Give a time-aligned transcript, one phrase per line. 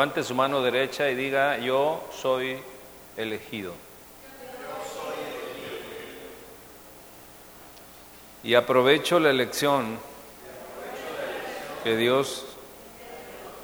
[0.00, 2.58] Levante su mano derecha y diga, yo soy
[3.18, 3.74] elegido.
[8.42, 9.98] Y aprovecho la elección
[11.84, 12.46] que Dios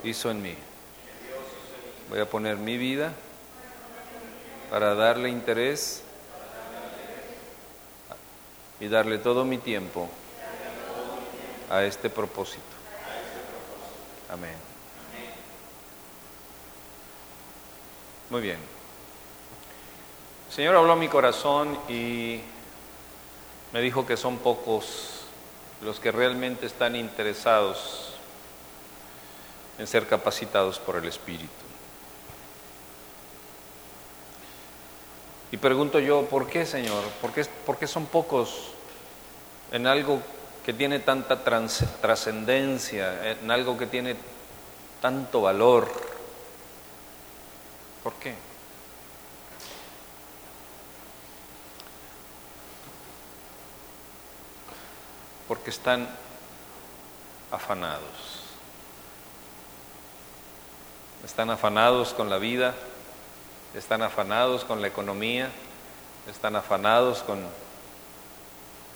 [0.05, 0.55] hizo en mí.
[2.11, 3.15] Voy a poner mi vida
[4.71, 6.03] para darle interés
[8.79, 10.07] y darle todo mi tiempo
[11.71, 12.61] a este propósito.
[14.29, 14.66] Amén.
[18.29, 18.59] Muy bien.
[20.49, 22.41] El Señor habló a mi corazón y
[23.73, 25.21] me dijo que son pocos
[25.81, 28.15] los que realmente están interesados
[29.79, 31.53] en ser capacitados por el Espíritu.
[35.53, 37.05] Y pregunto yo, ¿por qué, Señor?
[37.21, 38.71] ¿Por qué, por qué son pocos
[39.71, 40.21] en algo
[40.65, 44.17] que tiene tanta trascendencia, en algo que tiene
[45.01, 46.16] tanto valor?
[48.07, 48.37] ¿Por qué?
[55.49, 56.09] Porque están
[57.51, 58.05] afanados.
[61.25, 62.77] Están afanados con la vida,
[63.75, 65.51] están afanados con la economía,
[66.31, 67.45] están afanados con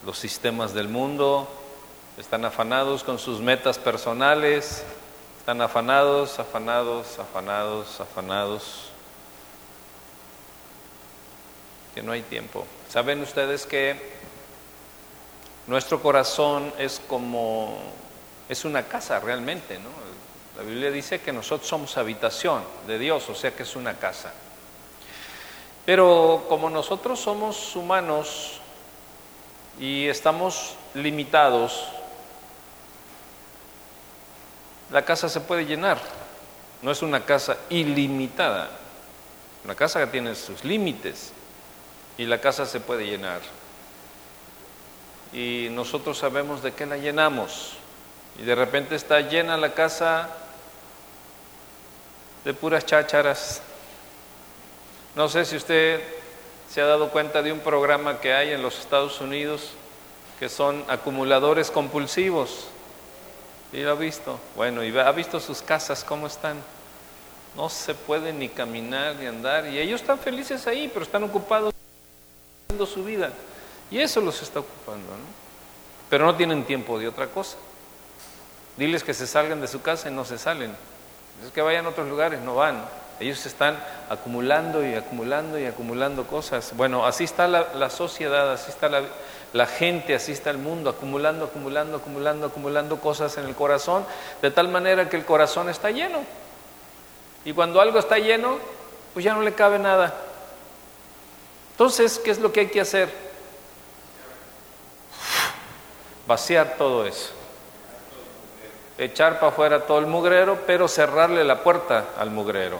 [0.07, 1.49] los sistemas del mundo,
[2.17, 4.85] están afanados con sus metas personales,
[5.41, 8.90] están afanados, afanados, afanados, afanados,
[11.95, 12.67] que no hay tiempo.
[12.89, 14.21] ¿Saben ustedes que
[15.67, 17.79] nuestro corazón es como,
[18.49, 19.89] es una casa realmente, ¿no?
[20.57, 24.33] La Biblia dice que nosotros somos habitación de Dios, o sea que es una casa.
[25.87, 28.61] Pero como nosotros somos humanos
[29.79, 31.89] y estamos limitados,
[34.91, 35.99] la casa se puede llenar.
[36.83, 38.71] No es una casa ilimitada.
[39.65, 41.33] Una casa que tiene sus límites
[42.19, 43.41] y la casa se puede llenar.
[45.33, 47.75] Y nosotros sabemos de qué la llenamos.
[48.39, 50.29] Y de repente está llena la casa
[52.45, 53.63] de puras chácharas
[55.17, 56.01] no sé si usted
[56.73, 59.73] se ha dado cuenta de un programa que hay en los Estados Unidos
[60.39, 62.69] que son acumuladores compulsivos.
[63.73, 64.39] ¿Y lo ha visto?
[64.55, 66.57] Bueno, y ha visto sus casas cómo están.
[67.57, 69.67] No se puede ni caminar ni andar.
[69.67, 71.75] Y ellos están felices ahí, pero están ocupados
[72.87, 73.31] su vida.
[73.91, 75.41] Y eso los está ocupando, ¿no?
[76.09, 77.57] Pero no tienen tiempo de otra cosa.
[78.77, 80.75] Diles que se salgan de su casa y no se salen.
[81.45, 82.85] Es que vayan a otros lugares, no van.
[83.21, 83.79] Ellos están
[84.09, 86.73] acumulando y acumulando y acumulando cosas.
[86.77, 89.03] Bueno, así está la, sociedad, así está la,
[89.53, 94.07] la, gente, así está el mundo, acumulando, acumulando, acumulando, acumulando cosas en el corazón,
[94.41, 96.21] de tal manera que el corazón está lleno.
[97.45, 98.59] Y cuando algo está lleno,
[99.13, 100.15] pues ya no le cabe nada.
[101.81, 103.09] Entonces, ¿qué es lo que hay que hacer?
[106.27, 107.31] Vaciar todo eso.
[108.99, 112.79] Echar para afuera todo el mugrero, pero cerrarle la puerta al mugrero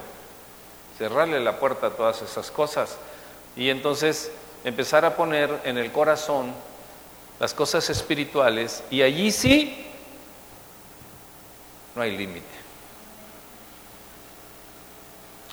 [1.01, 2.99] cerrarle la puerta a todas esas cosas
[3.57, 4.31] y entonces
[4.65, 6.53] empezar a poner en el corazón
[7.39, 9.87] las cosas espirituales y allí sí
[11.95, 12.45] no hay límite.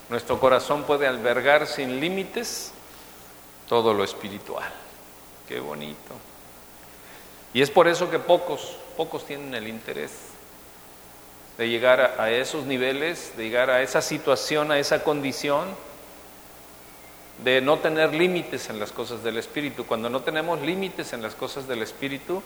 [0.09, 2.73] Nuestro corazón puede albergar sin límites
[3.67, 4.71] todo lo espiritual.
[5.47, 6.13] Qué bonito.
[7.53, 10.11] Y es por eso que pocos, pocos tienen el interés
[11.57, 15.65] de llegar a, esos niveles, de llegar a esa situación, a esa condición,
[17.43, 19.85] de no tener límites en las cosas del Espíritu.
[19.85, 22.43] Cuando no tenemos límites en las cosas del Espíritu,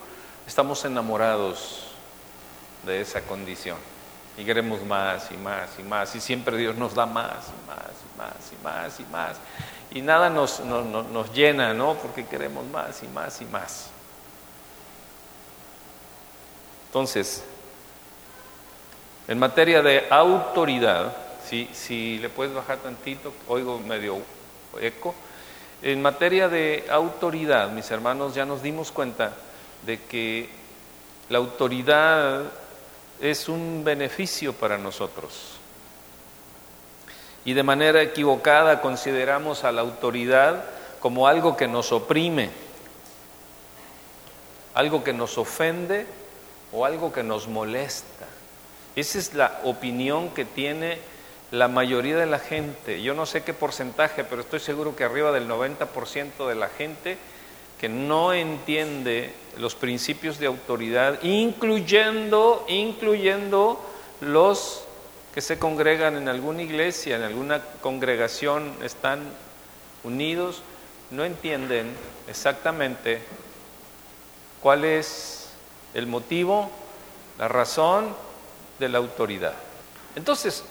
[0.47, 1.87] estamos enamorados
[2.85, 3.77] de esa condición
[4.37, 7.91] y queremos más y más y más y siempre Dios nos da más y más
[8.01, 9.37] y más y más y más
[9.91, 11.95] y nada nos, nos llena, ¿no?
[11.95, 13.89] Porque queremos más y más y más.
[16.87, 17.43] Entonces,
[19.27, 21.15] en materia de autoridad,
[21.47, 24.19] si, si le puedes bajar tantito, oigo medio
[24.79, 25.13] eco.
[25.81, 29.33] En materia de autoridad, mis hermanos, ya nos dimos cuenta
[29.85, 30.49] de que
[31.29, 32.43] la autoridad
[33.19, 35.60] es un beneficio para nosotros.
[37.45, 40.63] Y de manera equivocada consideramos a la autoridad
[40.99, 42.49] como algo que nos oprime,
[44.73, 46.05] algo que nos ofende
[46.71, 48.27] o algo que nos molesta.
[48.95, 50.99] Esa es la opinión que tiene
[51.51, 53.01] la mayoría de la gente.
[53.01, 57.17] Yo no sé qué porcentaje, pero estoy seguro que arriba del 90% de la gente
[57.79, 63.83] que no entiende los principios de autoridad, incluyendo, incluyendo
[64.21, 64.83] los
[65.33, 69.21] que se congregan en alguna iglesia, en alguna congregación, están
[70.03, 70.61] unidos,
[71.09, 71.93] no entienden
[72.27, 73.21] exactamente
[74.61, 75.49] cuál es
[75.93, 76.69] el motivo,
[77.37, 78.13] la razón
[78.79, 79.53] de la autoridad.
[80.15, 80.63] Entonces,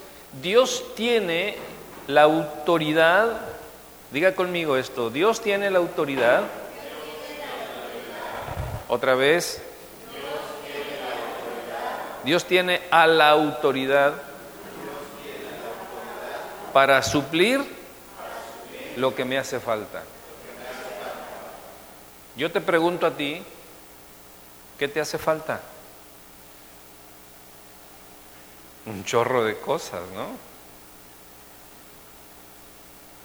[0.43, 1.56] Dios tiene
[2.06, 3.41] la autoridad,
[4.13, 6.43] diga conmigo esto, Dios tiene la autoridad.
[8.89, 9.63] Otra vez,
[12.25, 14.30] Dios tiene a la autoridad
[16.72, 17.64] para suplir
[18.96, 20.02] lo que me hace falta.
[22.37, 23.43] Yo te pregunto a ti,
[24.78, 25.61] ¿qué te hace falta?
[28.87, 30.50] Un chorro de cosas, ¿no?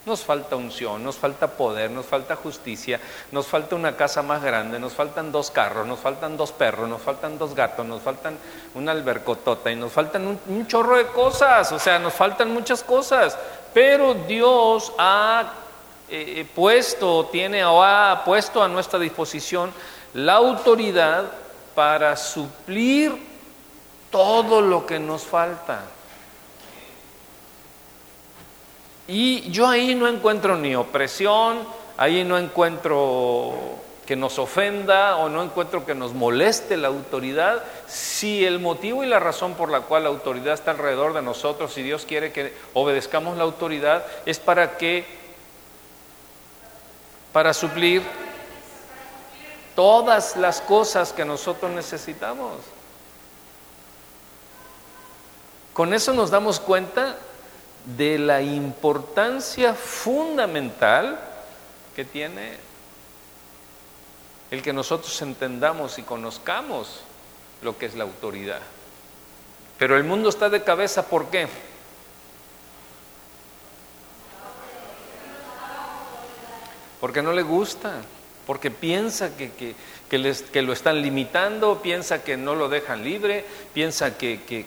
[0.05, 2.99] Nos falta unción, nos falta poder, nos falta justicia,
[3.31, 7.01] nos falta una casa más grande, nos faltan dos carros, nos faltan dos perros, nos
[7.01, 8.37] faltan dos gatos, nos faltan
[8.75, 13.35] una albercotota y nos faltan un, chorro de cosas, o sea, nos faltan muchas cosas.
[13.73, 15.53] Pero Dios ha
[16.07, 19.73] eh, eh, puesto, tiene o ha puesto a nuestra disposición
[20.13, 21.25] la autoridad
[21.73, 23.11] para suplir
[24.11, 25.94] todo lo que nos falta.
[29.07, 31.59] Y yo ahí no encuentro ni opresión,
[31.97, 33.53] ahí no encuentro
[34.05, 39.07] que nos ofenda o no encuentro que nos moleste la autoridad, si el motivo y
[39.07, 42.53] la razón por la cual la autoridad está alrededor de nosotros y Dios quiere que
[42.73, 45.05] obedezcamos la autoridad es para que,
[47.33, 48.03] para suplir
[49.75, 52.53] todas las cosas que nosotros necesitamos.
[55.73, 57.17] Con eso nos damos cuenta
[57.85, 61.19] de la importancia fundamental
[61.95, 62.57] que tiene
[64.51, 67.01] el que nosotros entendamos y conozcamos
[67.61, 68.61] lo que es la autoridad.
[69.77, 71.47] Pero el mundo está de cabeza, ¿por qué?
[76.99, 78.01] Porque no le gusta,
[78.47, 79.75] porque piensa que, que,
[80.09, 84.65] que, lo están limitando, piensa que no lo dejan libre, piensa que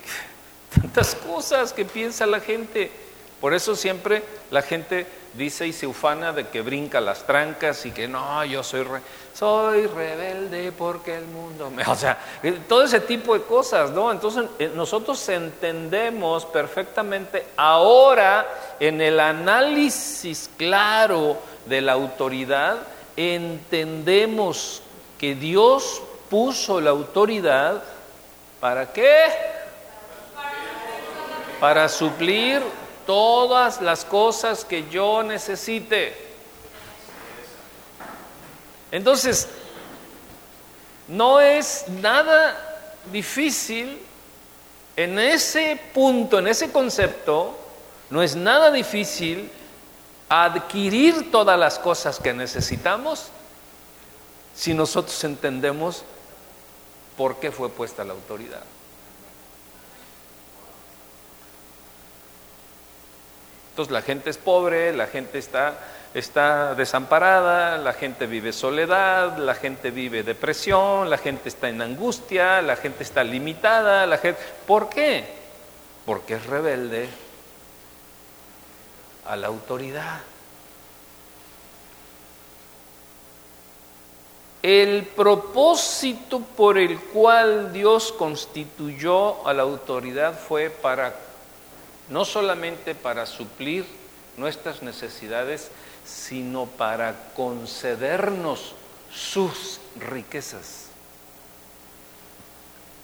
[0.81, 3.08] tantas cosas que piensa la gente.
[3.41, 7.93] Por eso siempre la gente dice y se ufana de que brinca las trancas y
[7.93, 8.85] que no, yo soy,
[9.33, 11.83] soy rebelde porque el mundo me...
[11.87, 14.11] O sea, eh, todo ese tipo de cosas, ¿no?
[14.11, 18.47] Entonces eh, nosotros entendemos perfectamente ahora
[18.81, 22.79] en el análisis claro de la autoridad,
[23.17, 24.83] entendemos
[25.19, 27.83] que Dios puso la autoridad
[28.61, 29.25] para qué?
[31.61, 32.63] Para suplir
[33.09, 36.15] todas las cosas que yo necesite.
[38.93, 39.49] Entonces,
[41.09, 42.55] no es nada
[43.11, 43.99] difícil
[44.95, 47.59] en ese punto, en ese concepto,
[48.11, 49.51] no es nada difícil
[50.29, 53.29] adquirir todas las cosas que necesitamos
[54.55, 56.05] si nosotros entendemos
[57.17, 58.65] por qué fue puesta la autoridad.
[63.79, 65.79] Entonces la gente es pobre, la gente está,
[66.13, 72.61] está desamparada, la gente vive soledad, la gente vive depresión, la gente está en angustia,
[72.61, 74.41] la gente está limitada, la gente...
[74.67, 75.25] ¿Por qué?
[76.05, 77.09] Porque es rebelde
[79.25, 80.23] a la autoridad.
[84.61, 91.28] El propósito por el cual Dios constituyó a la autoridad fue para
[92.11, 93.87] no solamente para suplir
[94.37, 95.71] nuestras necesidades,
[96.05, 98.75] sino para concedernos
[99.13, 100.87] sus riquezas.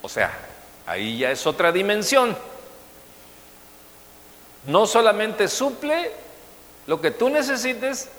[0.01, 0.31] O sea,
[0.85, 2.35] ahí ya es otra dimensión.
[4.67, 6.11] No solamente suple
[6.87, 8.09] lo que tú necesites,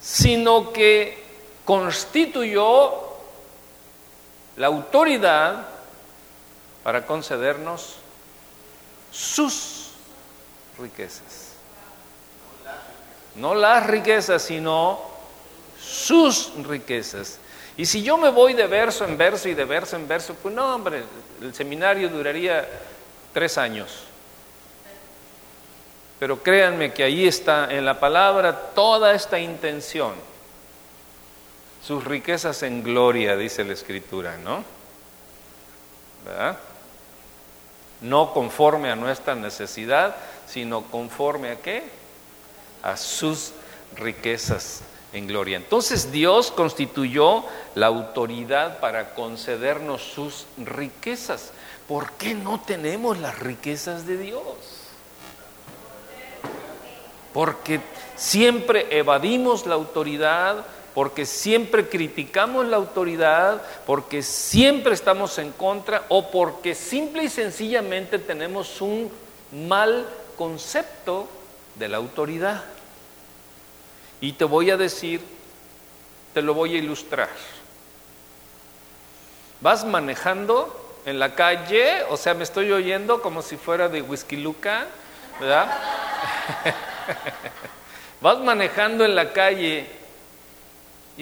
[0.00, 1.22] sino que
[1.64, 3.12] constituyó
[4.56, 5.66] la autoridad
[6.82, 8.01] para concedernos
[9.12, 9.90] sus
[10.78, 11.52] riquezas.
[13.36, 15.00] No las riquezas, sino
[15.80, 17.38] sus riquezas.
[17.76, 20.54] Y si yo me voy de verso en verso y de verso en verso, pues
[20.54, 21.04] no, hombre,
[21.40, 22.68] el seminario duraría
[23.32, 24.04] tres años.
[26.18, 30.14] Pero créanme que ahí está en la palabra toda esta intención.
[31.82, 34.62] Sus riquezas en gloria, dice la escritura, ¿no?
[36.24, 36.58] ¿Verdad?
[38.02, 40.16] No conforme a nuestra necesidad,
[40.46, 41.84] sino conforme a qué?
[42.82, 43.52] A sus
[43.96, 44.82] riquezas
[45.12, 45.56] en gloria.
[45.56, 47.44] Entonces Dios constituyó
[47.74, 51.52] la autoridad para concedernos sus riquezas.
[51.92, 54.42] ¿por qué no tenemos las riquezas de Dios?
[57.34, 57.80] Porque
[58.16, 60.64] siempre evadimos la autoridad,
[60.94, 68.18] porque siempre criticamos la autoridad, porque siempre estamos en contra o porque simple y sencillamente
[68.18, 69.10] tenemos un
[69.52, 70.06] mal
[70.36, 71.28] concepto
[71.76, 72.62] de la autoridad.
[74.20, 75.20] Y te voy a decir,
[76.34, 77.30] te lo voy a ilustrar.
[79.60, 84.36] Vas manejando en la calle, o sea, me estoy oyendo como si fuera de Whisky
[84.36, 84.86] Luca,
[85.40, 85.70] ¿verdad?
[88.20, 90.01] Vas manejando en la calle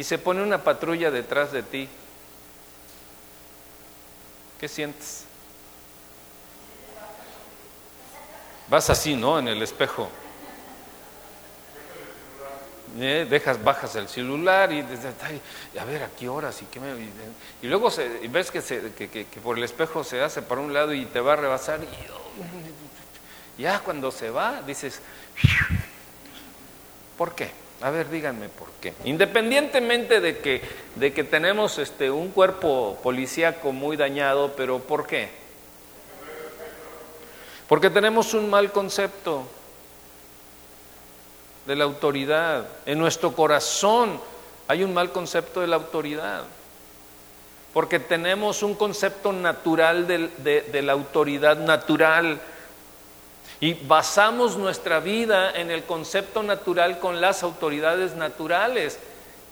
[0.00, 1.87] y se pone una patrulla detrás de ti.
[4.59, 5.25] ¿Qué sientes?
[8.71, 9.38] Vas así, ¿no?
[9.38, 10.09] En el espejo.
[12.99, 13.26] ¿Eh?
[13.28, 14.80] Dejas, bajas el celular y
[15.78, 16.95] a ver a qué horas y qué me,
[17.61, 20.73] y, luego se, ves que, se, que, que, por el espejo se hace para un
[20.73, 25.02] lado y te va a rebasar y ya cuando se va dices
[27.19, 27.52] ¿por qué?
[27.83, 28.70] A ver, díganme por
[29.04, 30.62] Independientemente de que,
[30.94, 35.28] de que tenemos este, un cuerpo policíaco muy dañado, pero ¿por qué?
[37.68, 39.46] Porque tenemos un mal concepto
[41.66, 42.66] de la autoridad.
[42.87, 44.20] En nuestro corazón
[44.66, 46.42] hay un mal concepto de la autoridad.
[47.72, 52.40] Porque tenemos un concepto natural de la autoridad natural
[53.61, 58.99] y basamos nuestra vida en el concepto natural con las autoridades naturales.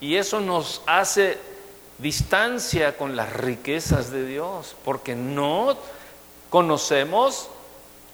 [0.01, 1.39] Y eso nos hace
[1.99, 5.77] distancia con las riquezas de Dios, porque no
[6.49, 7.49] conocemos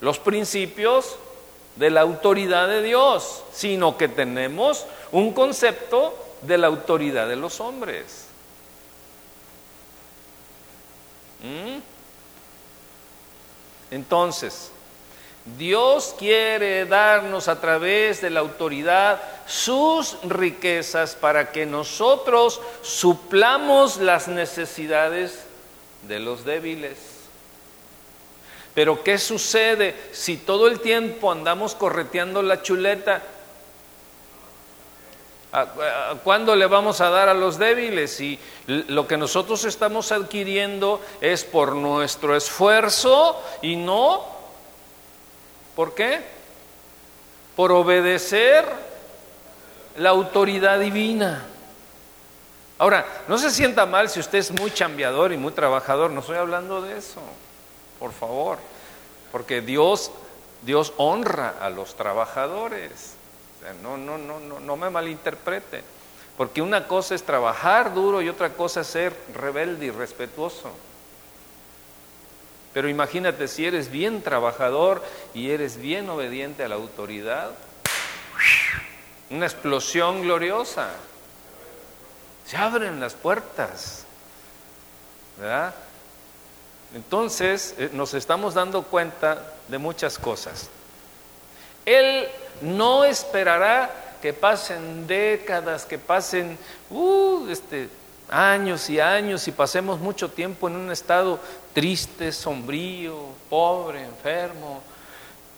[0.01, 1.17] los principios
[1.77, 7.61] de la autoridad de Dios, sino que tenemos un concepto de la autoridad de los
[7.61, 8.27] hombres.
[11.43, 11.79] ¿Mm?
[13.93, 14.73] Entonces,
[15.45, 24.27] Dios quiere darnos a través de la autoridad sus riquezas para que nosotros suplamos las
[24.27, 25.45] necesidades
[26.09, 26.99] de los débiles.
[28.75, 33.23] Pero ¿qué sucede si todo el tiempo andamos correteando la chuleta?
[36.25, 38.19] ¿Cuándo le vamos a dar a los débiles?
[38.21, 44.34] Y lo que nosotros estamos adquiriendo es por nuestro esfuerzo y no
[45.75, 46.21] ¿Por qué?
[47.57, 48.65] Por obedecer
[49.97, 51.45] la autoridad divina.
[52.79, 56.37] Ahora, no se sienta mal si usted es muy chambeador y muy trabajador, no estoy
[56.37, 57.21] hablando de eso,
[58.01, 58.59] por favor,
[59.31, 60.11] porque Dios,
[60.63, 63.15] Dios honra a los trabajadores.
[63.83, 65.85] no, no, no, no, no me malinterprete,
[66.37, 70.71] porque una cosa es trabajar duro y otra cosa es ser rebelde y respetuoso.
[72.75, 75.03] Pero imagínate si eres bien trabajador
[75.33, 77.53] y eres bien obediente a la autoridad,
[79.31, 80.91] una explosión gloriosa.
[82.47, 84.05] Se abren las puertas.
[85.39, 85.75] ¿Verdad?
[86.95, 90.69] Entonces eh, nos estamos dando cuenta de muchas cosas.
[91.87, 92.29] Él
[92.61, 93.91] no esperará
[94.21, 96.59] que pasen décadas, que pasen
[96.91, 97.89] uh, este,
[98.31, 101.39] años y años y pasemos mucho tiempo en un estado
[101.75, 104.83] triste, sombrío, pobre, enfermo,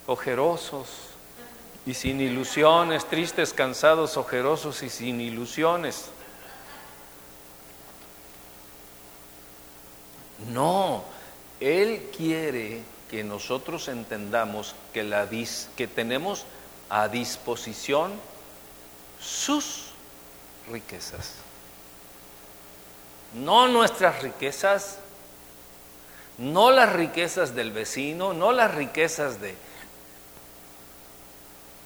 [0.06, 0.88] ojerosos
[1.86, 6.06] y sin ilusiones, tristes, cansados, ojerosos y sin ilusiones.
[10.50, 11.04] No,
[11.60, 15.28] Él quiere que nosotros entendamos que, la
[15.76, 16.44] que tenemos
[16.88, 18.12] a disposición
[19.20, 19.90] sus
[20.70, 21.46] riquezas
[23.36, 24.98] no nuestras riquezas,
[26.38, 29.54] no las riquezas del vecino, no las riquezas de,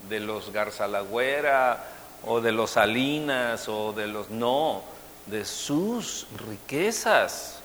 [0.08, 1.84] de los Garzalagüera
[2.26, 4.30] o de los Salinas o de los...
[4.30, 4.82] No,
[5.26, 7.60] de sus riquezas.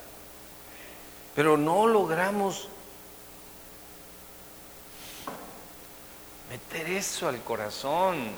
[1.34, 2.68] Pero no logramos
[6.50, 8.30] meter eso al corazón.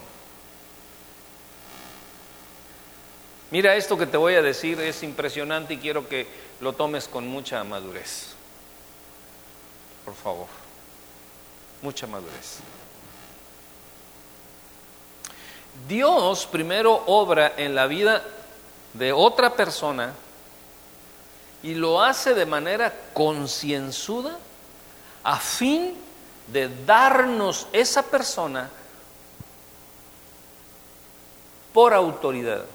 [3.51, 6.27] Mira, esto que te voy a decir es impresionante y quiero que
[6.59, 8.35] lo tomes con mucha madurez.
[10.09, 10.47] Por favor,
[11.83, 12.57] mucha madurez.
[15.87, 18.23] Dios primero obra en la vida
[18.95, 20.15] de otra persona
[21.61, 24.35] y lo hace de manera concienzuda
[25.23, 25.95] a fin
[26.47, 28.67] de darnos esa persona
[31.71, 32.65] por autoridad.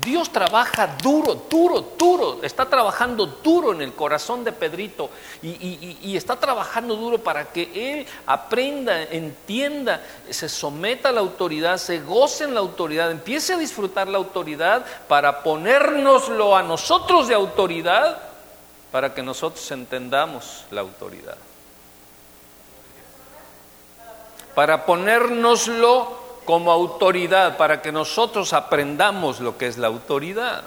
[0.00, 5.10] Dios trabaja duro, duro, duro, está trabajando duro en el corazón de Pedrito
[5.42, 12.00] y, está trabajando duro para que él aprenda, entienda, se someta a la autoridad, se
[12.00, 18.22] goce en la autoridad, empiece a disfrutar la autoridad para ponérnoslo a nosotros de autoridad,
[18.90, 21.36] para que nosotros entendamos la autoridad.
[24.54, 30.64] Para ponérnoslo como autoridad para que nosotros aprendamos lo que es la autoridad.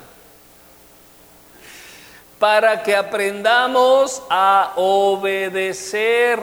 [2.40, 6.40] Para que aprendamos a obedecer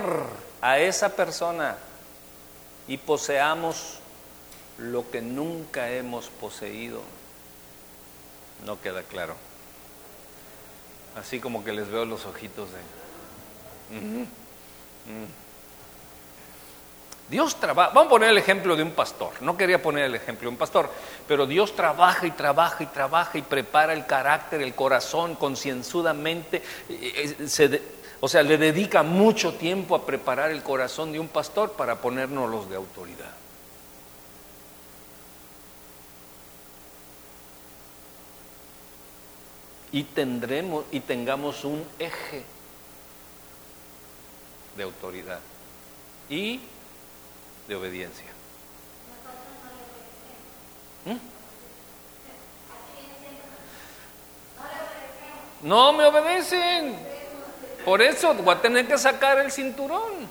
[0.61, 1.79] a esa persona
[2.87, 4.01] y poseamos
[4.77, 7.01] lo que nunca hemos poseído.
[8.67, 9.37] No queda claro.
[11.19, 12.81] Así como que les veo los ojitos de...
[17.31, 20.47] Dios trabaja, vamos a poner el ejemplo de un pastor, no quería poner el ejemplo
[20.47, 20.91] de un pastor,
[21.29, 26.61] pero Dios trabaja y trabaja y trabaja y prepara el carácter, el corazón concienzudamente,
[28.19, 32.51] o sea, le dedica mucho tiempo a preparar el corazón de un pastor para ponernos
[32.51, 33.31] los de autoridad.
[39.93, 42.43] Y tendremos y tengamos un eje
[44.77, 45.41] de autoridad.
[46.29, 46.61] Y
[47.71, 48.27] de obediencia.
[51.05, 51.17] ¿Mm?
[55.69, 56.97] No me obedecen.
[57.85, 60.29] Por eso voy a tener que sacar el cinturón.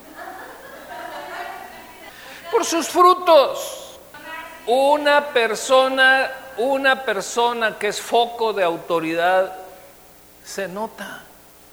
[2.51, 3.97] Por sus frutos.
[4.67, 9.55] Una persona, una persona que es foco de autoridad
[10.43, 11.23] se nota.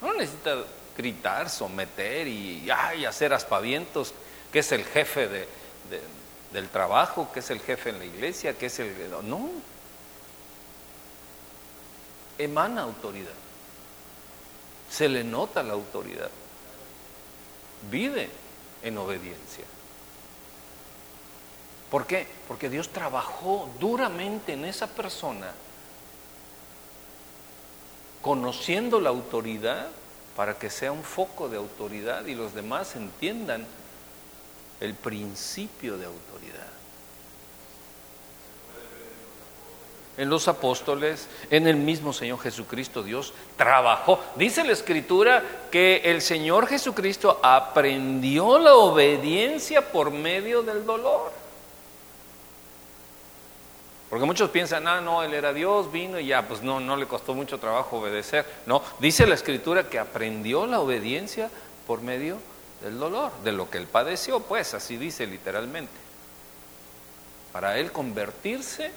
[0.00, 0.58] No necesita
[0.96, 4.14] gritar, someter y hacer aspavientos
[4.56, 5.46] que es el jefe de,
[6.50, 8.90] del trabajo, que es el jefe en la iglesia, que es el...
[9.24, 9.50] No,
[12.38, 13.34] emana autoridad,
[14.90, 16.30] se le nota la autoridad,
[17.90, 18.30] vive
[18.82, 19.66] en obediencia.
[21.90, 22.26] ¿Por qué?
[22.48, 25.52] Porque Dios trabajó duramente en esa persona,
[28.22, 29.88] conociendo la autoridad
[30.34, 33.66] para que sea un foco de autoridad y los demás entiendan
[34.80, 36.66] el principio de autoridad.
[40.18, 44.18] En los apóstoles, en el mismo Señor Jesucristo, Dios trabajó.
[44.36, 51.32] Dice la Escritura que el Señor Jesucristo aprendió la obediencia por medio del dolor.
[54.08, 57.06] Porque muchos piensan, ah, no, Él era Dios, vino y ya, pues no, no le
[57.06, 58.46] costó mucho trabajo obedecer.
[58.64, 61.50] No, dice la Escritura que aprendió la obediencia
[61.86, 65.92] por medio del dolor, de lo que él padeció, pues así dice literalmente.
[67.52, 68.90] Para él convertirse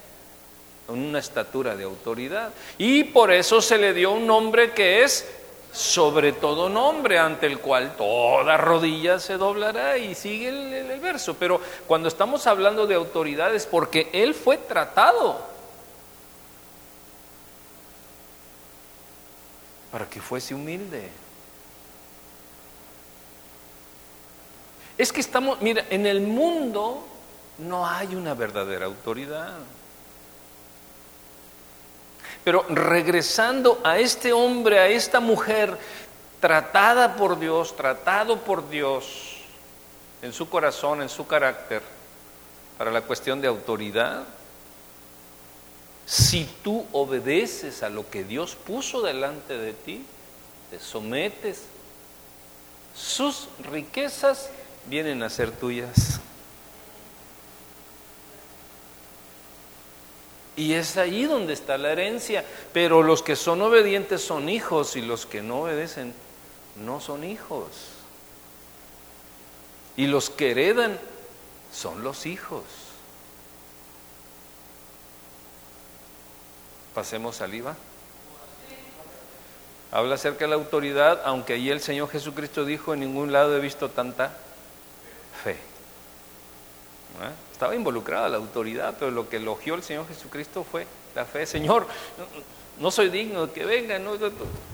[0.89, 2.51] en una estatura de autoridad.
[2.77, 5.27] Y por eso se le dio un nombre que es
[5.71, 11.35] sobre todo nombre ante el cual toda rodilla se doblará y sigue el, el, verso.
[11.35, 15.39] Pero cuando estamos hablando de autoridad es porque él fue tratado
[19.91, 21.09] para que fuese humilde.
[24.99, 27.07] Es que estamos, mira, en el mundo
[27.57, 29.53] no hay una verdadera autoridad.
[32.43, 35.77] Pero regresando a este hombre, a esta mujer,
[36.41, 39.37] tratada por Dios, tratado por Dios
[40.21, 41.81] en su corazón, en su carácter,
[42.77, 44.25] para la cuestión de autoridad,
[46.05, 50.05] si tú obedeces a lo que Dios puso delante de ti,
[50.71, 51.63] te sometes,
[52.93, 54.49] sus riquezas
[54.89, 56.19] vienen a ser tuyas.
[60.55, 62.43] Y es ahí donde está la herencia.
[62.73, 66.13] Pero los que son obedientes son hijos y los que no obedecen
[66.75, 67.67] no son hijos.
[69.95, 70.99] Y los que heredan
[71.71, 72.63] son los hijos.
[76.93, 77.77] Pasemos al IVA.
[79.91, 83.59] Habla acerca de la autoridad, aunque allí el Señor Jesucristo dijo, en ningún lado he
[83.59, 84.37] visto tanta
[85.43, 85.57] fe.
[87.51, 91.45] Estaba involucrada la autoridad, pero lo que elogió el Señor Jesucristo fue la fe.
[91.45, 91.87] Señor,
[92.79, 93.99] no soy digno de que venga,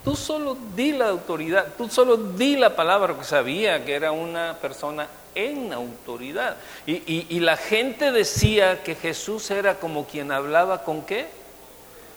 [0.04, 4.58] tú solo di la autoridad, tú solo di la palabra, porque sabía que era una
[4.62, 6.58] persona en autoridad.
[6.86, 11.28] Y, y, la gente decía que Jesús era como quien hablaba con qué?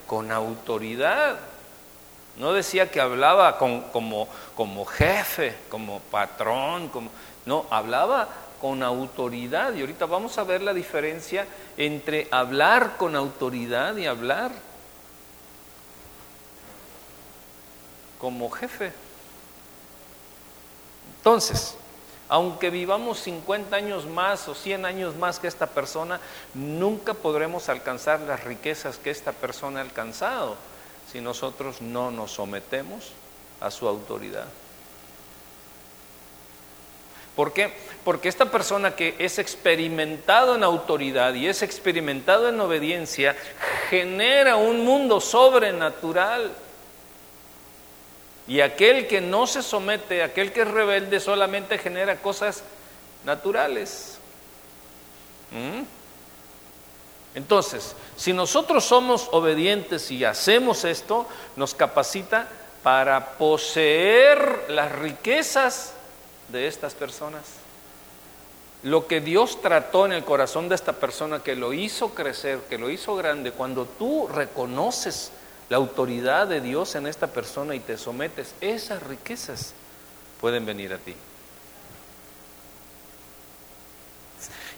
[0.06, 1.38] Con autoridad.
[2.36, 7.10] No decía que hablaba con, como, como jefe, como patrón, como,
[7.48, 8.28] no, hablaba
[8.60, 11.46] con autoridad y ahorita vamos a ver la diferencia
[11.78, 14.52] entre hablar con autoridad y hablar
[18.20, 18.92] como jefe.
[21.16, 21.74] Entonces,
[22.28, 26.20] aunque vivamos 50 años más o 100 años más que esta persona,
[26.52, 30.56] nunca podremos alcanzar las riquezas que esta persona ha alcanzado
[31.10, 33.12] si nosotros no nos sometemos
[33.58, 34.48] a su autoridad.
[37.38, 37.72] ¿Por qué?
[38.02, 43.36] Porque esta persona que es experimentado en autoridad y es experimentado en obediencia
[43.90, 46.50] genera un mundo sobrenatural.
[48.48, 52.64] Y aquel que no se somete, aquel que es rebelde, solamente genera cosas
[53.24, 54.18] naturales.
[55.52, 55.84] ¿Mm?
[57.36, 61.24] Entonces, si nosotros somos obedientes y hacemos esto,
[61.54, 62.48] nos capacita
[62.82, 65.94] para poseer las riquezas
[66.50, 67.44] de estas personas.
[68.82, 72.78] Lo que Dios trató en el corazón de esta persona, que lo hizo crecer, que
[72.78, 75.32] lo hizo grande, cuando tú reconoces
[75.68, 79.74] la autoridad de Dios en esta persona y te sometes, esas riquezas
[80.40, 81.14] pueden venir a ti.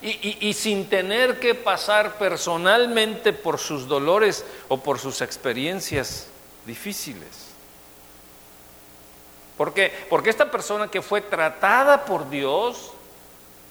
[0.03, 6.25] Y, sin tener que pasar personalmente por sus dolores o por sus experiencias
[6.65, 7.40] difíciles.
[9.61, 9.93] ¿Por qué?
[10.09, 12.93] Porque esta persona que fue tratada por Dios,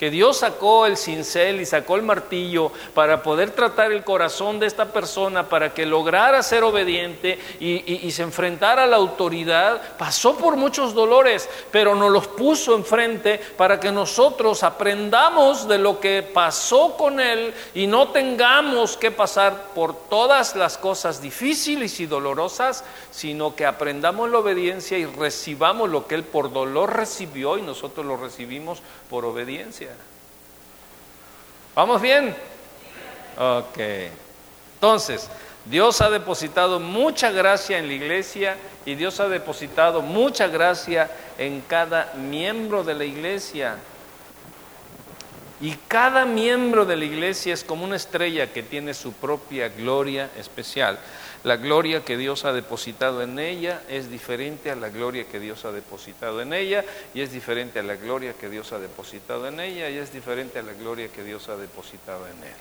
[0.00, 4.66] que Dios sacó el cincel y sacó el martillo para poder tratar el corazón de
[4.66, 10.56] esta persona, para que lograra ser obediente y, se enfrentara a la autoridad, pasó por
[10.56, 16.96] muchos dolores, pero nos los puso enfrente para que nosotros aprendamos de lo que pasó
[16.96, 23.54] con él y no tengamos que pasar por todas las cosas difíciles y dolorosas, sino
[23.54, 28.16] que aprendamos la obediencia y recibamos lo que él por dolor recibió y nosotros lo
[28.16, 28.80] recibimos
[29.10, 29.90] por obediencia.
[31.74, 32.34] ¿Vamos bien?
[33.36, 33.78] Ok.
[34.74, 35.28] Entonces,
[35.64, 41.60] Dios ha depositado mucha gracia en la iglesia y Dios ha depositado mucha gracia en
[41.60, 43.76] cada miembro de la iglesia.
[45.60, 50.30] Y cada miembro de la iglesia es como una estrella que tiene su propia gloria
[50.38, 50.98] especial.
[51.42, 55.64] La gloria que Dios ha depositado en ella es diferente a la gloria que Dios
[55.64, 59.58] ha depositado en ella y es diferente a la gloria que Dios ha depositado en
[59.58, 62.56] ella y es diferente a la gloria que Dios ha depositado en él.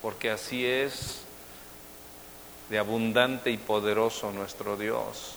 [0.00, 1.20] Porque así es
[2.70, 5.34] de abundante y poderoso nuestro Dios.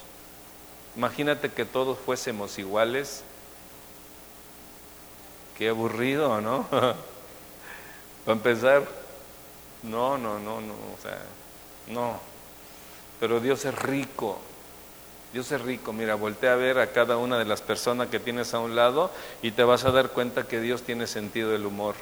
[0.96, 3.24] Imagínate que todos fuésemos iguales.
[5.58, 6.66] Qué aburrido, ¿no?
[8.26, 8.88] Para empezar,
[9.84, 11.20] no, no, no, no, o sea,
[11.88, 12.20] no.
[13.20, 14.40] Pero Dios es rico.
[15.34, 15.94] Dios es rico.
[15.94, 19.12] Mira, voltea a ver a cada una de las personas que tienes a un lado
[19.42, 21.96] y te vas a dar cuenta que Dios tiene sentido del humor.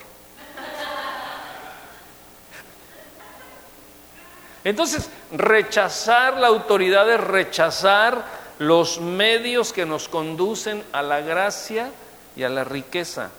[4.63, 8.25] Entonces, rechazar la autoridad es rechazar
[8.57, 11.91] los medios que nos conducen a la gracia
[12.35, 13.29] y a la riqueza.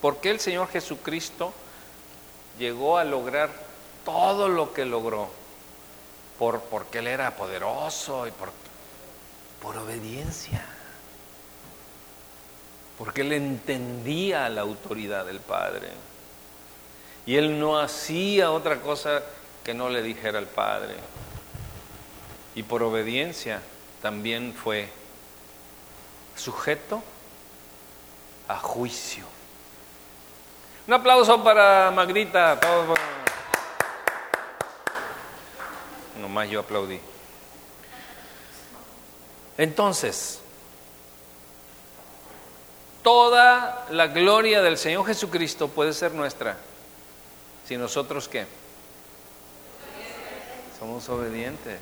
[0.00, 1.52] Porque el Señor Jesucristo
[2.58, 3.50] llegó a lograr
[4.04, 5.28] todo lo que logró
[6.38, 8.50] por, porque él era poderoso y por,
[9.62, 10.64] por obediencia.
[12.98, 15.88] Porque él entendía la autoridad del Padre.
[17.26, 19.22] Y él no hacía otra cosa
[19.64, 20.94] que no le dijera al Padre.
[22.54, 23.60] Y por obediencia
[24.00, 24.88] también fue
[26.36, 27.02] sujeto
[28.48, 29.35] a juicio.
[30.86, 32.60] Un aplauso para Magrita.
[36.20, 37.00] Nomás yo aplaudí.
[39.58, 40.40] Entonces,
[43.02, 46.56] toda la gloria del Señor Jesucristo puede ser nuestra.
[47.66, 48.46] Si nosotros qué?
[50.78, 51.80] Somos obedientes.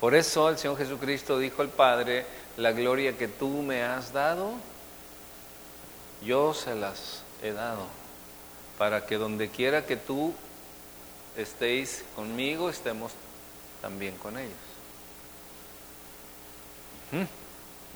[0.00, 2.24] Por eso el Señor Jesucristo dijo al Padre,
[2.56, 4.52] la gloria que tú me has dado,
[6.22, 7.86] yo se las he dado,
[8.76, 10.34] para que donde quiera que tú
[11.36, 13.12] estéis conmigo, estemos
[13.80, 14.52] también con ellos.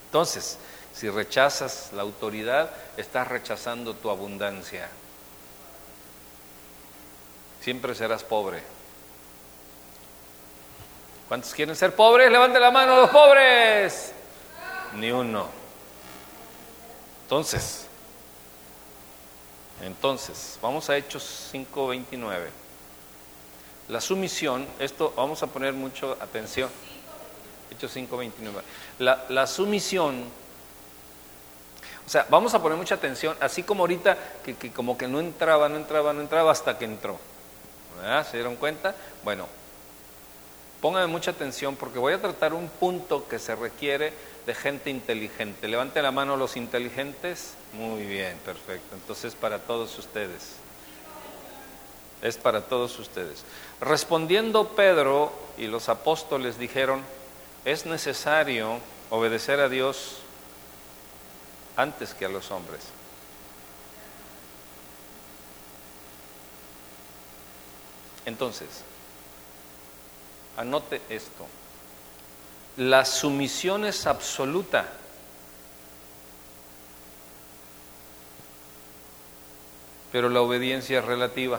[0.06, 0.58] Entonces,
[0.94, 4.88] si rechazas la autoridad, estás rechazando tu abundancia.
[7.60, 8.62] Siempre serás pobre.
[11.28, 12.30] ¿Cuántos quieren ser pobres?
[12.30, 14.12] Levante la mano los pobres.
[14.94, 15.46] Ni uno.
[17.22, 17.81] Entonces,
[19.82, 22.46] entonces, vamos a Hechos 5.29.
[23.88, 26.70] La sumisión, esto vamos a poner mucho atención.
[27.70, 28.62] Hechos 5.29.
[28.98, 30.24] La, la sumisión,
[32.06, 35.20] o sea, vamos a poner mucha atención, así como ahorita que, que como que no
[35.20, 37.18] entraba, no entraba, no entraba hasta que entró.
[38.30, 38.94] ¿Se dieron cuenta?
[39.22, 39.46] Bueno,
[40.82, 44.12] Pónganme mucha atención porque voy a tratar un punto que se requiere
[44.44, 45.68] de gente inteligente.
[45.68, 47.54] Levante la mano los inteligentes.
[47.72, 48.94] Muy bien, perfecto.
[48.94, 50.56] Entonces para todos ustedes.
[52.20, 53.44] Es para todos ustedes.
[53.80, 57.02] Respondiendo Pedro y los apóstoles dijeron,
[57.64, 58.78] es necesario
[59.10, 60.18] obedecer a Dios
[61.76, 62.82] antes que a los hombres.
[68.24, 68.68] Entonces,
[70.56, 71.46] anote esto.
[72.76, 74.86] La sumisión es absoluta.
[80.12, 81.58] Pero la obediencia es relativa.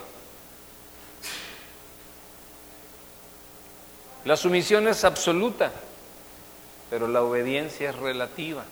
[4.25, 5.71] La sumisión es absoluta,
[6.89, 8.63] pero la obediencia es relativa.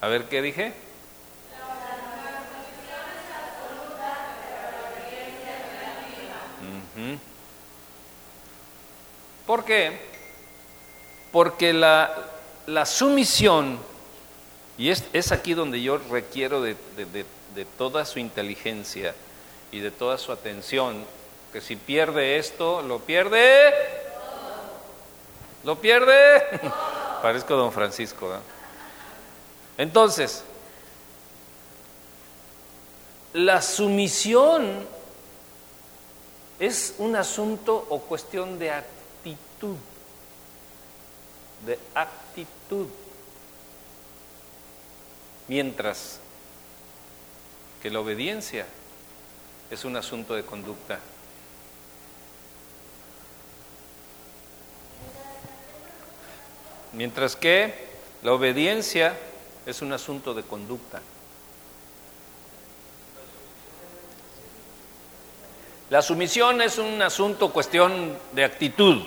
[0.00, 0.86] A ver qué dije.
[9.46, 9.98] ¿Por qué?
[11.30, 13.78] Porque la, sumisión,
[14.78, 16.76] y es, es, aquí donde yo requiero de,
[17.56, 19.14] de toda su inteligencia
[19.72, 21.04] y de toda su atención,
[21.52, 23.72] que si pierde esto, lo pierde.
[25.64, 26.42] ¿Lo pierde?
[27.22, 28.30] Parezco don Francisco.
[29.78, 30.44] Entonces,
[33.32, 34.86] la sumisión
[36.58, 39.76] es un asunto o cuestión de actitud,
[41.64, 42.86] de actitud.
[45.48, 46.20] Mientras
[47.82, 48.66] que la obediencia
[49.70, 50.98] es un asunto de conducta.
[56.92, 57.74] Mientras que
[58.22, 59.16] la obediencia
[59.66, 61.02] es un asunto de conducta.
[65.90, 69.06] La sumisión es un asunto, cuestión de actitud,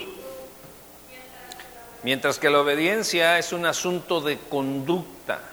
[2.02, 5.49] mientras que la obediencia es un asunto de conducta.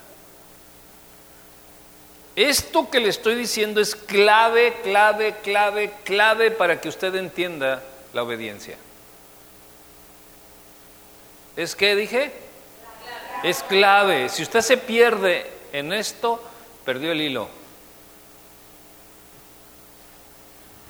[2.38, 7.82] Esto que le estoy diciendo es clave, clave, clave, clave para que usted entienda
[8.14, 8.78] la obediencia.
[11.56, 12.32] ¿Es que dije?
[13.44, 14.30] Es clave.
[14.30, 16.40] Si usted se pierde en esto,
[16.86, 17.50] perdió el hilo.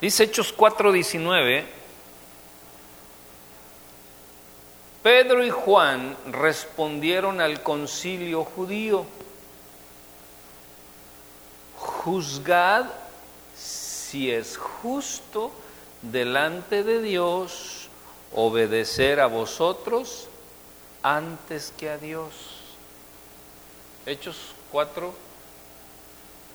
[0.01, 1.63] Dice Hechos 4:19,
[5.01, 9.05] Pedro y Juan respondieron al concilio judío,
[11.87, 12.85] juzgad
[13.55, 15.51] si es justo
[16.01, 17.89] delante de Dios
[18.33, 20.27] obedecer a vosotros
[21.01, 22.33] antes que a Dios.
[24.05, 24.37] Hechos
[24.71, 25.13] 4,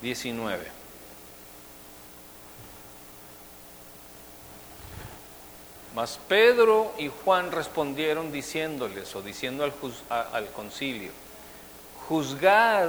[0.00, 0.82] 19.
[5.94, 9.74] Mas Pedro y Juan respondieron diciéndoles o diciendo al,
[10.32, 11.10] al, concilio,
[12.08, 12.88] juzgad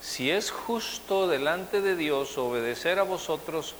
[0.00, 3.74] si es justo delante de Dios obedecer a vosotros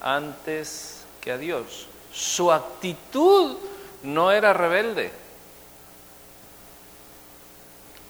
[0.00, 1.86] antes que a Dios.
[2.12, 3.56] Su actitud
[4.02, 5.12] no era rebelde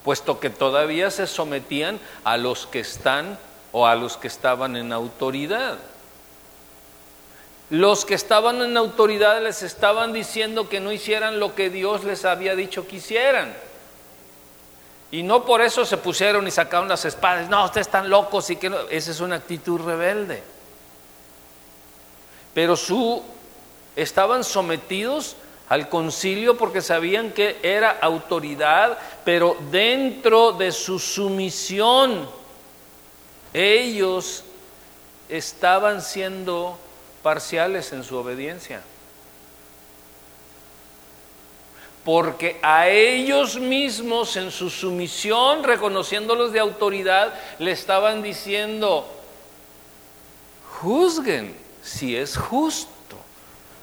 [0.05, 3.39] puesto que todavía se sometían a los que están
[3.73, 5.79] o a los que estaban en autoridad.
[7.69, 12.25] Los que estaban en autoridad les estaban diciendo que no hicieran lo que Dios les
[12.25, 13.55] había dicho que hicieran.
[15.13, 17.49] Y no por eso se pusieron y sacaron las espadas.
[17.49, 18.79] No, ustedes están locos y que no.
[18.89, 20.43] Esa es una actitud rebelde.
[22.55, 23.23] Pero su
[23.97, 25.37] estaban sometidos
[25.69, 32.29] al concilio porque sabían que era autoridad, pero dentro de su sumisión
[33.53, 34.45] ellos
[35.29, 36.79] estaban siendo
[37.23, 38.83] parciales en su obediencia.
[42.11, 49.07] Porque a ellos mismos en su sumisión, reconociéndolos de autoridad, le estaban diciendo,
[50.81, 53.17] juzguen si es justo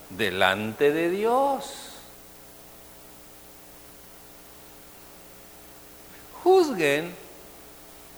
[0.09, 1.71] delante de Dios.
[6.43, 7.15] Juzguen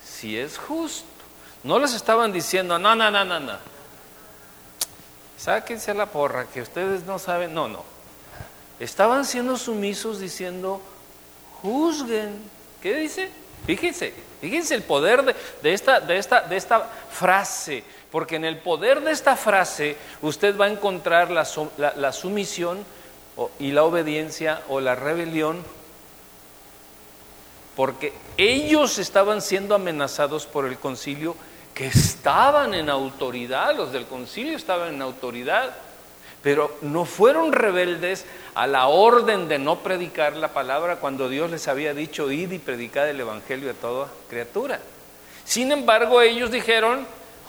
[0.03, 1.05] si es justo.
[1.61, 3.57] No les estaban diciendo, no, no, no, no, no.
[5.37, 7.53] Sáquense la porra, que ustedes no saben.
[7.53, 7.98] No, no.
[8.79, 10.81] Estaban siendo sumisos diciendo,
[11.61, 12.41] juzguen.
[12.81, 13.29] ¿Qué dice?
[13.65, 17.83] Fíjense, fíjense el poder de, de, esta, de, esta, de esta frase.
[18.11, 21.45] Porque en el poder de esta frase usted va a encontrar la,
[22.11, 22.83] sumisión
[23.59, 25.63] y la obediencia o la rebelión,
[27.75, 31.35] porque ellos estaban siendo amenazados por el concilio,
[31.75, 35.75] que estaban en autoridad, los del concilio estaban en autoridad,
[36.41, 38.25] pero no fueron rebeldes
[38.55, 42.59] a la orden de no predicar la palabra cuando Dios les había dicho id y
[42.59, 44.79] predicad el Evangelio a toda criatura.
[45.45, 47.05] Sin embargo, ellos dijeron,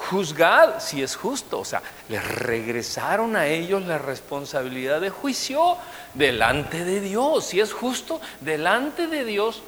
[0.08, 1.60] juzgad si es justo.
[1.60, 5.76] O sea, les regresaron a ellos la responsabilidad de juicio
[6.14, 7.46] delante de Dios.
[7.46, 9.62] Si es justo, delante de Dios,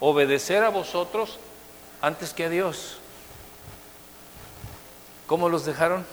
[0.00, 1.38] obedecer a vosotros
[2.00, 2.98] antes que a Dios.
[5.26, 6.04] ¿Cómo los dejaron?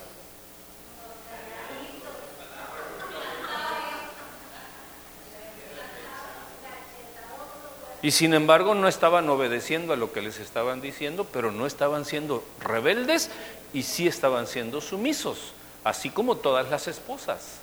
[8.04, 12.04] Y sin embargo no estaban obedeciendo a lo que les estaban diciendo, pero no estaban
[12.06, 13.30] siendo rebeldes
[13.74, 17.60] y sí estaban siendo sumisos, así como todas las esposas.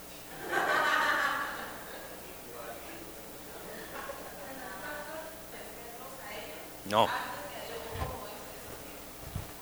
[6.88, 7.08] No.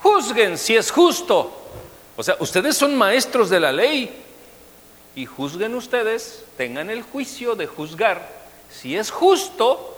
[0.03, 1.53] Juzguen si es justo.
[2.17, 4.25] O sea, ustedes son maestros de la ley
[5.15, 8.31] y juzguen ustedes, tengan el juicio de juzgar
[8.71, 9.96] si es justo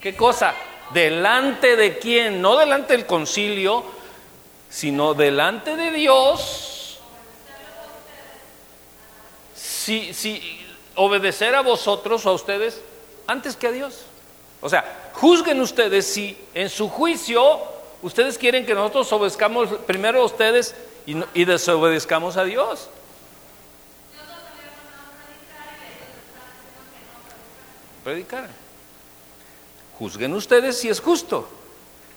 [0.00, 0.54] ¿Qué cosa?
[0.92, 3.84] Delante de quién, no delante del concilio,
[4.68, 7.00] sino delante de Dios.
[9.54, 12.80] Si, si obedecer a vosotros o a ustedes
[13.26, 14.02] antes que a Dios.
[14.60, 17.60] O sea, juzguen ustedes si en su juicio
[18.02, 20.74] ustedes quieren que nosotros obedezcamos primero a ustedes
[21.06, 22.88] y, y desobedezcamos a Dios.
[28.02, 28.59] Predicar.
[30.00, 31.46] Juzguen ustedes si es justo.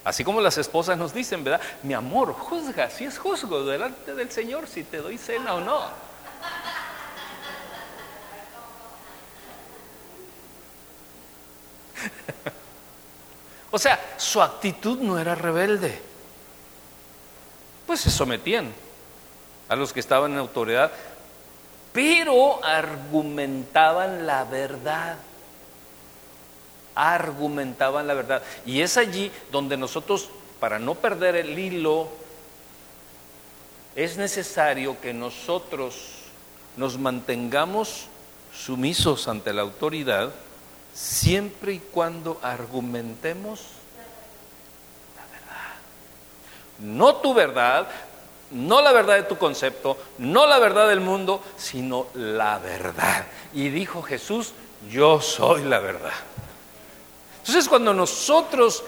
[0.05, 1.59] Así como las esposas nos dicen, ¿verdad?
[1.83, 5.81] Mi amor, juzga si es justo delante del Señor si te doy cena o no.
[13.71, 16.01] o sea, su actitud no era rebelde.
[17.85, 18.71] Pues se sometían
[19.67, 20.89] a los que estaban en autoridad,
[21.91, 25.17] pero argumentaban la verdad
[26.95, 28.41] argumentaban la verdad.
[28.65, 30.29] Y es allí donde nosotros,
[30.59, 32.09] para no perder el hilo,
[33.95, 36.09] es necesario que nosotros
[36.77, 38.07] nos mantengamos
[38.53, 40.31] sumisos ante la autoridad
[40.93, 43.61] siempre y cuando argumentemos
[45.15, 45.73] la verdad.
[46.79, 47.87] No tu verdad,
[48.51, 53.25] no la verdad de tu concepto, no la verdad del mundo, sino la verdad.
[53.53, 54.53] Y dijo Jesús,
[54.89, 56.13] yo soy la verdad.
[57.45, 58.85] Entonces cuando nosotros,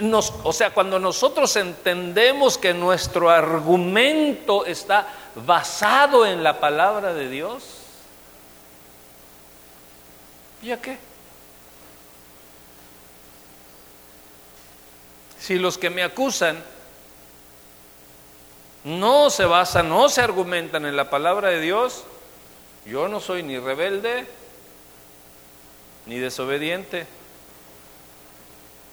[0.00, 7.30] nos, o sea, cuando nosotros entendemos que nuestro argumento está basado en la palabra de
[7.30, 7.64] Dios,
[10.62, 10.98] ¿y a qué?
[15.40, 16.62] Si los que me acusan
[18.84, 22.04] no se basan, no se argumentan en la palabra de Dios,
[22.84, 24.26] yo no soy ni rebelde
[26.04, 27.06] ni desobediente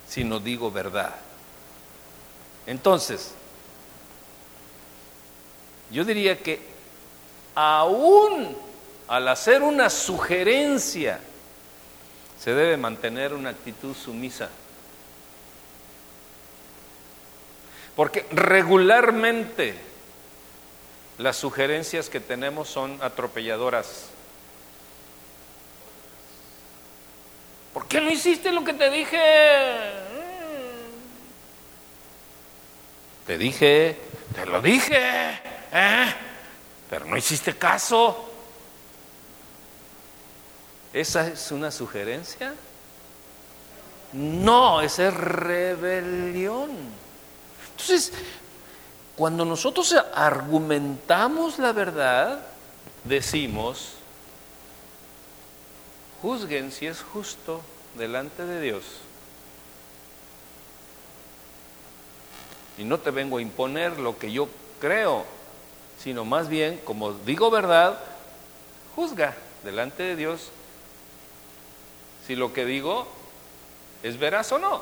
[0.09, 1.15] sino digo verdad.
[2.65, 3.31] Entonces,
[5.91, 6.61] yo diría que
[7.55, 8.55] aún
[9.07, 11.19] al hacer una sugerencia,
[12.39, 14.49] se debe mantener una actitud sumisa.
[17.95, 19.73] Porque regularmente
[21.17, 24.09] las sugerencias que tenemos son atropelladoras.
[27.79, 29.17] ¿Por qué no hiciste lo que te dije?
[33.25, 33.97] Te dije,
[34.35, 34.99] te lo dije,
[35.71, 36.13] ¿eh?
[36.89, 38.31] pero no hiciste caso.
[40.91, 42.53] ¿Esa es una sugerencia?
[44.11, 46.71] No, esa es rebelión.
[47.71, 48.11] Entonces,
[49.15, 52.41] cuando nosotros argumentamos la verdad,
[53.05, 53.98] decimos,
[56.21, 57.61] juzguen si es justo
[57.97, 58.83] delante de Dios.
[62.77, 64.47] Y no te vengo a imponer lo que yo
[64.79, 65.25] creo,
[66.01, 67.99] sino más bien, como digo verdad,
[68.95, 70.49] juzga delante de Dios
[72.25, 73.07] si lo que digo
[74.03, 74.81] es veraz o no.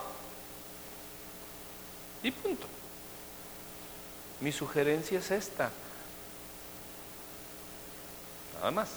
[2.22, 2.68] Y punto.
[4.40, 5.72] Mi sugerencia es esta.
[8.56, 8.90] Nada más.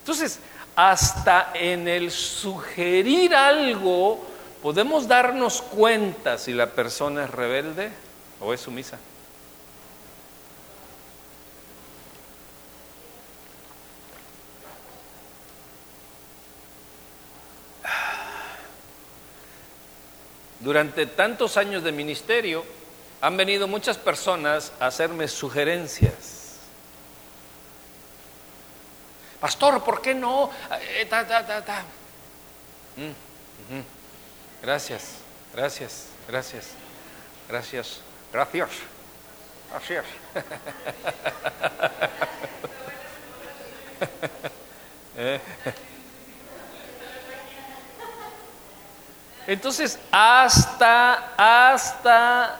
[0.00, 0.38] Entonces,
[0.76, 4.24] hasta en el sugerir algo
[4.62, 7.90] podemos darnos cuenta si la persona es rebelde
[8.40, 8.98] o es sumisa.
[20.60, 22.64] Durante tantos años de ministerio
[23.20, 26.45] han venido muchas personas a hacerme sugerencias
[29.46, 30.50] Pastor, ¿por qué no?
[30.72, 31.08] Eh,
[32.96, 33.80] mm,
[34.60, 35.18] gracias,
[35.54, 36.70] gracias, gracias,
[37.48, 38.00] gracias,
[38.32, 38.68] gracias,
[39.70, 40.04] gracias.
[45.18, 45.40] Eh.
[49.46, 51.32] Entonces, hasta,
[51.72, 52.58] hasta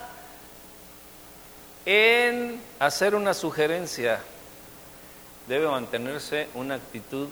[1.85, 4.21] en hacer una sugerencia,
[5.49, 7.29] debe mantenerse una actitud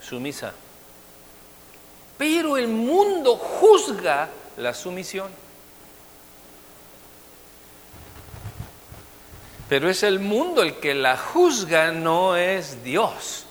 [0.00, 0.52] sumisa.
[2.16, 5.28] Pero el mundo juzga la sumisión.
[9.68, 13.46] Pero es el mundo el que la juzga, no es Dios.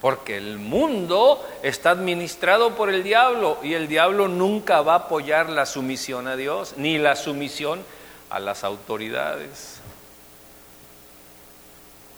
[0.00, 5.50] Porque el mundo está administrado por el diablo y el diablo nunca va a apoyar
[5.50, 7.84] la sumisión a Dios, ni la sumisión
[8.30, 9.79] a las autoridades.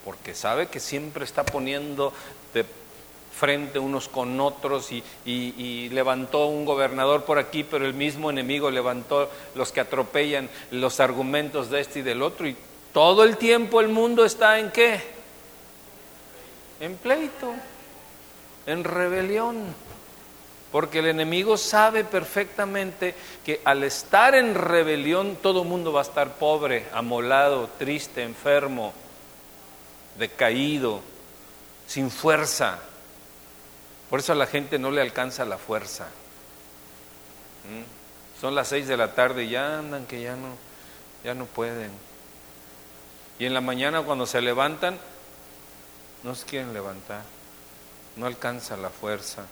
[0.05, 2.13] Porque sabe que siempre está poniendo
[2.55, 2.65] de
[3.39, 9.31] frente unos con otros y, levantó un gobernador por aquí, pero el mismo enemigo levantó
[9.55, 12.47] los que atropellan los argumentos de este y del otro.
[12.47, 12.57] Y
[12.93, 15.01] todo el tiempo el mundo está en qué?
[16.81, 17.53] En pleito
[18.67, 19.75] en rebelión.
[20.71, 26.05] Porque el enemigo sabe perfectamente que al estar en rebelión todo el mundo va a
[26.05, 28.95] estar pobre, amolado, triste, enfermo,
[30.23, 31.01] decaído,
[31.87, 32.79] sin fuerza.
[34.09, 36.07] Por eso a la gente no le alcanza la fuerza.
[37.65, 38.41] ¿Mm?
[38.41, 40.57] Son las seis de la tarde y ya andan que ya no,
[41.25, 41.91] ya no pueden.
[43.39, 44.99] Y en la mañana cuando se levantan,
[46.23, 47.23] no se quieren levantar
[48.17, 49.45] no alcanza la fuerza.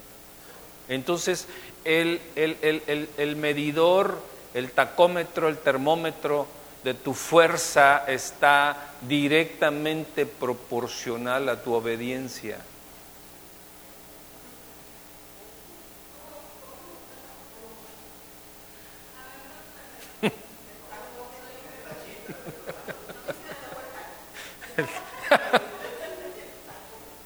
[0.89, 1.47] Entonces,
[1.85, 4.21] el, el, medidor,
[4.55, 6.47] el tacómetro, el termómetro
[6.85, 12.59] de tu fuerza está directamente proporcional a tu obediencia.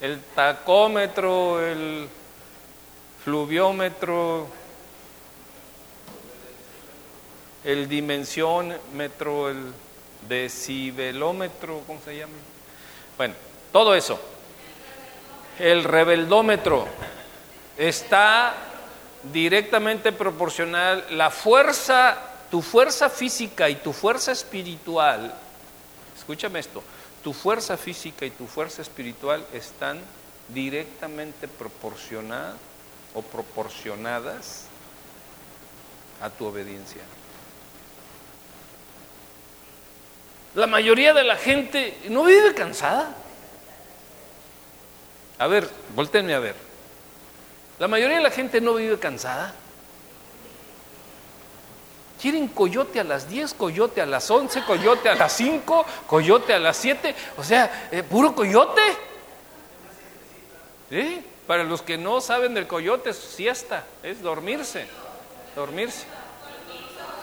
[0.00, 2.08] el tacómetro, el
[3.24, 4.48] fluviómetro,
[7.64, 9.72] el dimensiómetro, el
[10.28, 12.32] decibelómetro, ¿cómo se llama?
[13.16, 13.34] Bueno,
[13.72, 14.20] todo eso.
[15.58, 16.86] El rebeldómetro
[17.76, 18.54] está
[19.32, 22.18] directamente proporcional, la fuerza,
[22.50, 25.34] tu fuerza física y tu fuerza espiritual,
[26.16, 26.82] escúchame esto,
[27.22, 30.00] tu fuerza física y tu fuerza espiritual están
[30.48, 32.56] directamente proporcionadas
[33.14, 34.66] o proporcionadas
[36.20, 37.02] a tu obediencia.
[40.54, 43.14] La mayoría de la gente no vive cansada.
[45.38, 46.54] A ver, voltenme a ver.
[47.78, 49.52] La mayoría de la gente no vive cansada.
[52.20, 56.58] Quieren coyote a las 10, coyote a las 11, coyote a las 5, coyote a
[56.60, 57.14] las 7.
[57.36, 58.80] O sea, eh, puro coyote.
[61.48, 64.86] Para los que no saben del coyote, es siesta, es dormirse,
[65.56, 66.06] dormirse.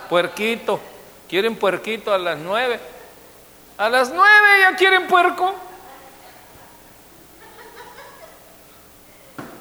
[0.09, 0.81] Puerquito,
[1.29, 2.79] quieren puerquito a las 9.
[3.81, 4.27] A las 9
[4.59, 5.55] ya quieren puerco.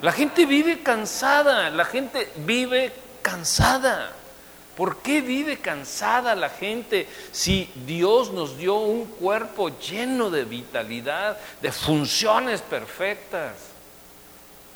[0.03, 2.93] La gente vive cansada, la gente vive
[3.23, 4.11] cansada.
[4.77, 11.39] ¿Por qué vive cansada la gente si Dios nos dio un cuerpo lleno de vitalidad,
[11.59, 13.53] de funciones perfectas?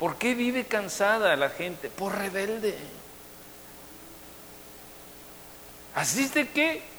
[0.00, 1.88] ¿Por qué vive cansada la gente?
[1.88, 2.76] Por rebelde.
[5.94, 6.95] Así de que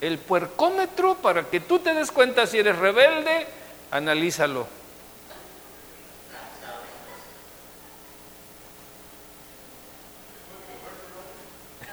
[0.00, 3.46] el puercómetro, para que tú te des cuenta si eres rebelde,
[3.90, 4.66] analízalo.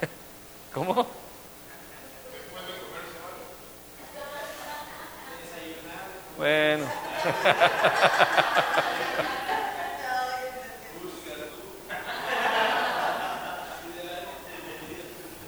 [0.74, 1.08] ¿Cómo?
[6.38, 6.86] Bueno.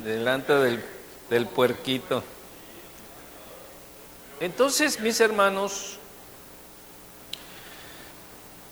[0.03, 0.85] Delante del,
[1.29, 2.23] del puerquito.
[4.39, 5.97] Entonces, mis hermanos,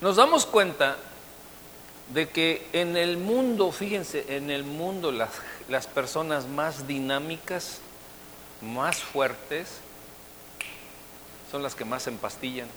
[0.01, 0.97] nos damos cuenta
[2.09, 5.29] de que en el mundo, fíjense, en el mundo las,
[5.69, 7.79] las personas más dinámicas,
[8.61, 9.67] más fuertes,
[11.51, 12.67] son las que más se empastillan.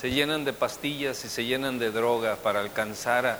[0.00, 3.38] Se llenan de pastillas y se llenan de droga para alcanzar a,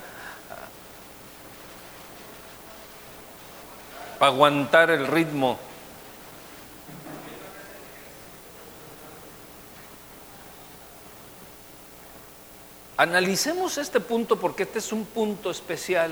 [4.18, 5.58] para aguantar el ritmo.
[12.96, 16.10] Analicemos este punto porque este es un punto especial,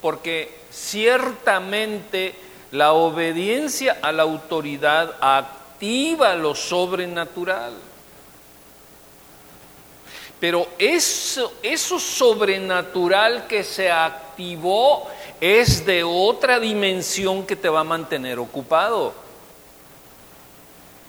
[0.00, 2.34] porque ciertamente
[2.70, 7.74] la obediencia a la autoridad activa lo sobrenatural.
[10.40, 17.84] Pero eso, eso sobrenatural que se activó es de otra dimensión que te va a
[17.84, 19.12] mantener ocupado.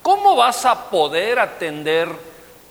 [0.01, 2.09] ¿Cómo vas a poder atender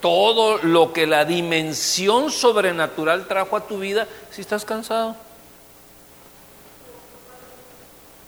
[0.00, 5.16] todo lo que la dimensión sobrenatural trajo a tu vida si estás cansado.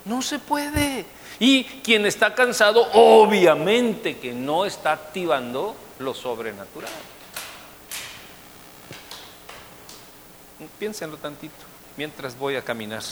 [0.04, 1.04] No se puede.
[1.38, 6.90] Y quien está cansado, obviamente que no está activando lo sobrenatural.
[10.78, 11.69] Piénsenlo tantito
[12.01, 13.03] mientras voy a caminar.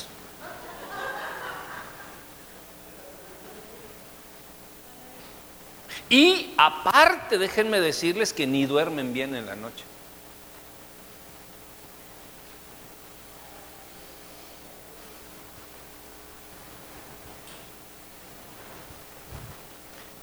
[6.09, 9.84] Y aparte, déjenme decirles que ni duermen bien en la noche.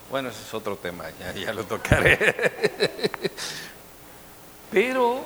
[0.10, 2.18] Bueno, ese es otro tema, ya, ya lo tocaré.
[4.72, 5.24] Pero,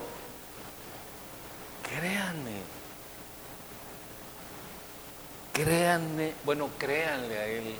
[1.84, 2.69] créanme,
[5.64, 7.76] créanme, bueno, créanle a él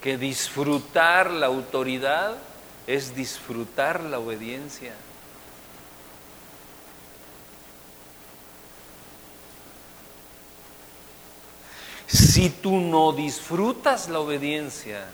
[0.00, 2.36] que disfrutar la autoridad
[2.86, 4.94] es disfrutar la obediencia.
[12.06, 15.04] Si tú no disfrutas la obediencia,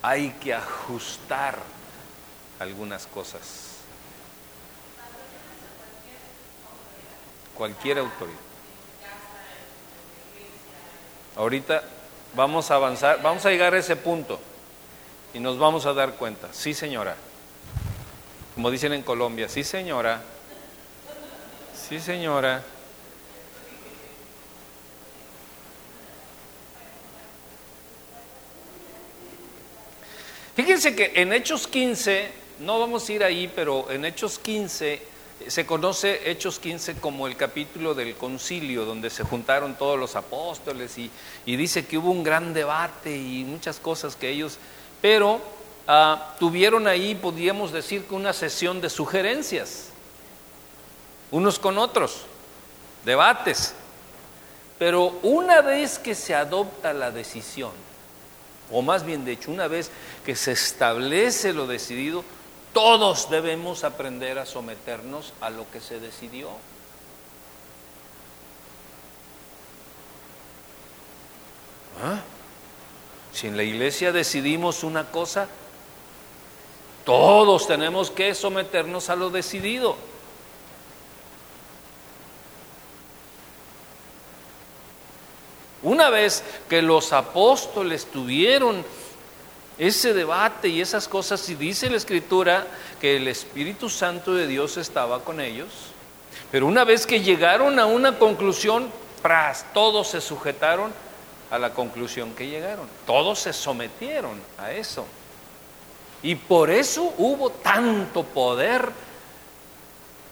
[0.00, 1.58] hay que ajustar
[2.58, 3.65] algunas cosas.
[7.56, 8.38] Cualquier autoridad.
[11.36, 11.82] Ahorita
[12.34, 14.40] vamos a avanzar, vamos a llegar a ese punto
[15.34, 16.48] y nos vamos a dar cuenta.
[16.52, 17.16] Sí, señora.
[18.54, 20.22] Como dicen en Colombia, sí, señora.
[21.88, 22.62] Sí, señora.
[30.54, 32.30] Fíjense que en Hechos 15,
[32.60, 35.15] no vamos a ir ahí, pero en Hechos 15
[35.48, 40.96] se conoce Hechos 15 como el capítulo del concilio, donde se juntaron todos los apóstoles
[40.98, 41.10] y,
[41.44, 44.58] dice que hubo un gran debate y muchas cosas que ellos,
[45.00, 45.40] pero
[45.86, 49.90] ah, tuvieron ahí, podríamos decir que una sesión de sugerencias,
[51.30, 52.22] unos con otros,
[53.04, 53.74] debates.
[54.78, 57.72] Pero una vez que se adopta la decisión,
[58.70, 59.90] o más bien de hecho, una vez
[60.24, 62.24] que se establece lo decidido,
[62.76, 66.50] todos debemos aprender a someternos a lo que se decidió.
[72.04, 72.20] ¿Ah?
[73.32, 75.48] Si en la iglesia decidimos una cosa,
[77.06, 79.96] todos tenemos que someternos a lo decidido.
[85.82, 88.84] Una vez que los apóstoles tuvieron
[89.78, 92.66] ese debate y esas cosas, y dice la Escritura
[93.00, 95.68] que el Espíritu Santo de Dios estaba con ellos,
[96.50, 98.90] pero una vez que llegaron a una conclusión,
[99.22, 99.66] ¡pras!
[99.74, 100.92] todos se sujetaron
[101.50, 105.06] a la conclusión que llegaron, todos se sometieron a eso.
[106.22, 108.90] Y por eso hubo tanto poder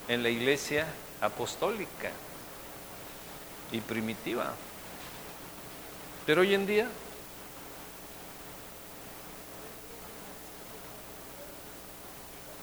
[0.09, 0.86] en la iglesia
[1.20, 2.11] apostólica
[3.70, 4.55] y primitiva.
[6.26, 6.88] Pero hoy en día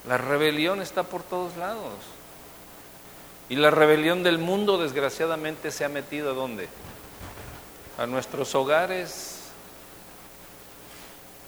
[0.08, 1.94] La rebelión está por todos lados.
[3.50, 6.70] Y la rebelión del mundo desgraciadamente se ha metido a dónde?
[7.98, 9.42] A nuestros hogares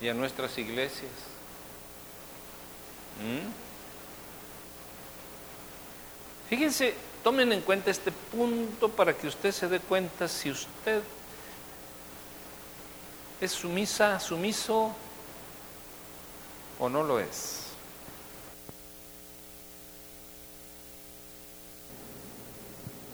[0.01, 1.12] y a nuestras iglesias.
[3.24, 3.47] ¿Mm?
[6.49, 6.93] Fíjense,
[7.24, 11.01] tomen en cuenta este punto para que usted se dé cuenta si usted
[13.39, 14.93] es sumisa, sumiso
[16.80, 17.62] o no lo es.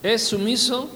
[0.03, 0.89] Es sumiso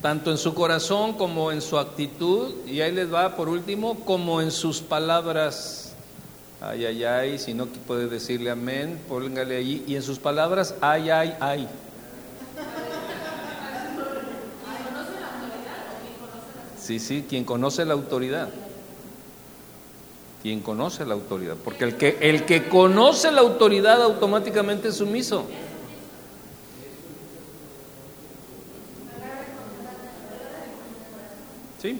[0.00, 4.40] tanto en su corazón como en su actitud, y ahí les va por último, como
[4.40, 5.92] en sus palabras.
[6.60, 11.10] Ay, ay, ay, si no puede decirle amén, póngale ahí, y en sus palabras, ay,
[11.10, 11.68] ay, ay.
[16.78, 18.48] Sí, sí, quien conoce la autoridad.
[20.42, 21.56] Quien conoce la autoridad.
[21.62, 25.44] Porque el que, el que conoce la autoridad automáticamente es sumiso.
[31.80, 31.98] ¿Sí?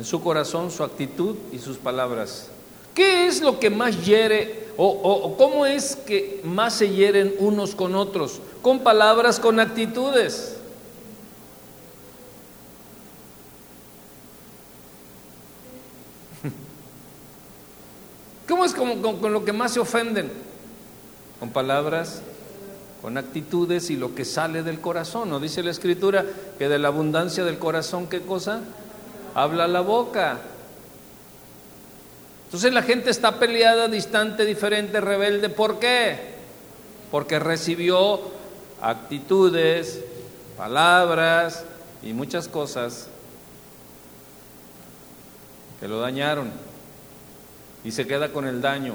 [0.00, 2.48] en su corazón, su actitud y sus palabras.
[2.94, 7.94] ¿Qué es lo que más hiere o, cómo es que más se hieren unos con
[7.94, 8.40] otros?
[8.62, 10.56] Con palabras, con actitudes.
[18.48, 20.32] ¿Cómo es con, con, lo que más se ofenden?
[21.38, 22.22] Con palabras,
[23.00, 25.30] con actitudes y lo que sale del corazón.
[25.30, 26.24] ¿No dice la escritura
[26.58, 28.60] que de la abundancia del corazón, qué cosa?
[29.34, 30.38] Habla la boca.
[32.46, 35.48] Entonces la gente está peleada, distante, diferente, rebelde.
[35.48, 36.18] ¿Por qué?
[37.10, 38.20] Porque recibió
[38.82, 40.00] actitudes,
[40.56, 41.64] palabras
[42.02, 43.08] y muchas cosas
[45.78, 46.50] que lo dañaron
[47.82, 48.94] y se queda con el daño.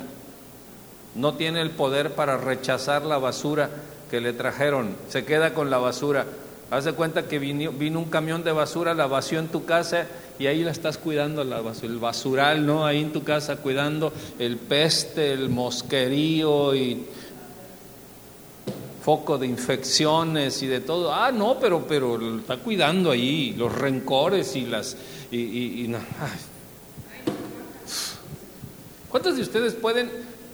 [1.16, 3.70] No tiene el poder para rechazar la basura
[4.10, 6.26] que le trajeron, se queda con la basura.
[6.72, 10.08] Haz de cuenta que vino, vino, un camión de basura, la vació en tu casa
[10.40, 12.86] y ahí la estás cuidando, la el basural, ¿no?
[12.86, 17.06] Ahí en tu casa cuidando el peste, el mosquerío y
[19.06, 21.14] foco de infecciones y de todo.
[21.14, 24.98] Ah, no, pero, pero está cuidando ahí los rencores y las...
[25.32, 25.88] Y,
[29.10, 30.10] ¿Cuántos de ustedes pueden,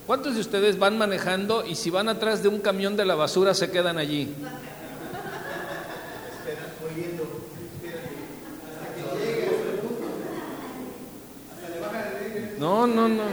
[0.08, 3.54] cuántos de ustedes van manejando y si van atrás de un camión de la basura
[3.54, 4.34] se quedan allí?
[12.62, 13.24] No, no, no.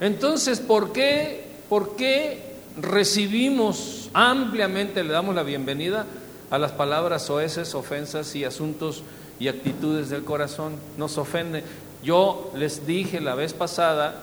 [0.00, 6.06] Entonces, ¿por qué, por qué recibimos ampliamente, le damos la bienvenida
[6.50, 9.02] a las palabras oeces, ofensas y asuntos
[9.38, 10.76] y actitudes del corazón?
[10.96, 11.62] Nos ofende.
[12.02, 14.22] Yo les dije la vez pasada,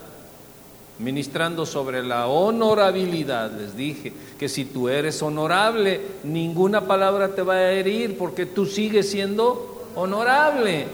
[1.00, 7.56] ministrando sobre la honorabilidad, les dije que si tú eres honorable, ninguna palabra te va
[7.56, 10.88] a herir porque tú sigues siendo honorable.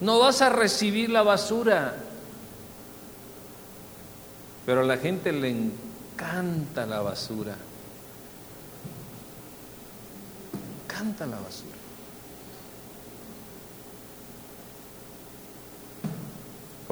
[0.00, 1.96] No vas a recibir la basura.
[4.66, 7.54] Pero a la gente le encanta la basura.
[10.84, 11.73] Encanta la basura.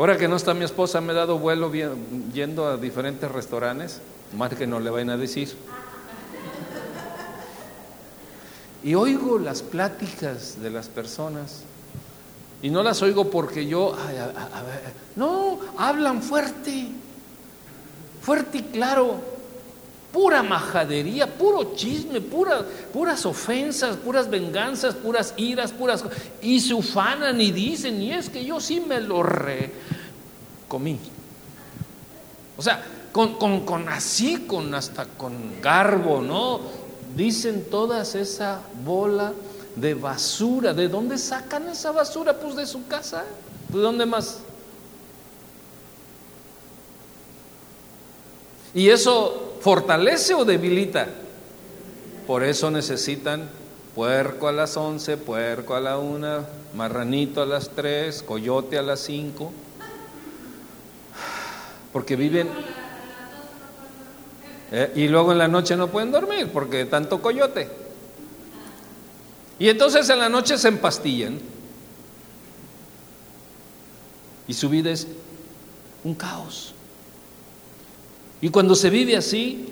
[0.02, 1.70] Ahora que no está mi esposa, me he dado vuelo
[2.34, 4.00] yendo a diferentes restaurantes,
[4.36, 5.56] más que no le vayan a decir.
[8.82, 11.62] Y oigo las pláticas de las personas
[12.62, 13.96] y no las oigo porque yo,
[15.14, 16.88] no, hablan fuerte,
[18.22, 19.20] fuerte y claro,
[20.12, 26.04] pura majadería, puro chisme, pura, puras ofensas, puras venganzas, puras iras, puras...
[26.42, 29.72] Y se ufanan y dicen, y es que yo sí me lo re
[30.68, 30.98] comí.
[32.56, 36.60] O sea, con, con, con así, con hasta con garbo, ¿no?
[37.16, 39.32] Dicen todas esa bola
[39.76, 40.74] de basura.
[40.74, 42.34] ¿De dónde sacan esa basura?
[42.34, 43.24] Pues de su casa.
[43.68, 44.40] ¿De dónde más?
[48.74, 51.08] ¿Y eso fortalece o debilita?
[52.26, 53.48] Por eso necesitan
[53.94, 59.00] puerco a las 11, puerco a la una, marranito a las 3, coyote a las
[59.00, 59.52] 5.
[61.92, 62.48] Porque viven...
[64.74, 67.68] Eh, y luego en la noche no pueden dormir porque tanto coyote.
[69.58, 71.38] Y entonces en la noche se empastillan.
[74.48, 75.06] Y su vida es
[76.02, 76.74] un caos.
[78.42, 79.68] Y cuando se vive así,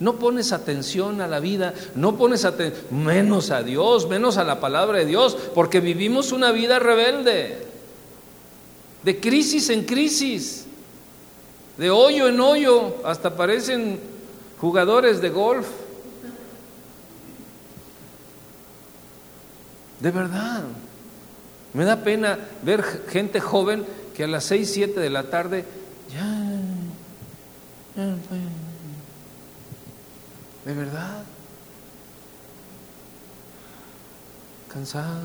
[0.00, 4.58] no pones atención a la vida, no pones atención, menos a Dios, menos a la
[4.58, 7.66] palabra de Dios, porque vivimos una vida rebelde,
[9.04, 10.66] de crisis en crisis,
[11.78, 14.00] de hoyo en hoyo, hasta parecen
[14.60, 15.68] jugadores de golf.
[20.00, 20.64] De verdad.
[21.74, 23.84] Me da pena ver gente joven
[24.16, 25.64] que a las 6, 7 de la tarde
[30.64, 31.22] De verdad.
[34.68, 35.20] Cansado.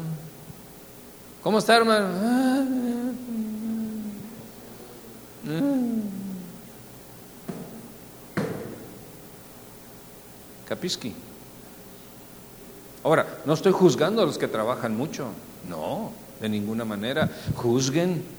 [1.41, 2.09] ¿Cómo está, hermano?
[10.67, 11.15] Capisqui.
[13.03, 15.29] Ahora, no estoy juzgando a los que trabajan mucho,
[15.67, 17.29] no, de ninguna manera.
[17.55, 18.38] Juzguen.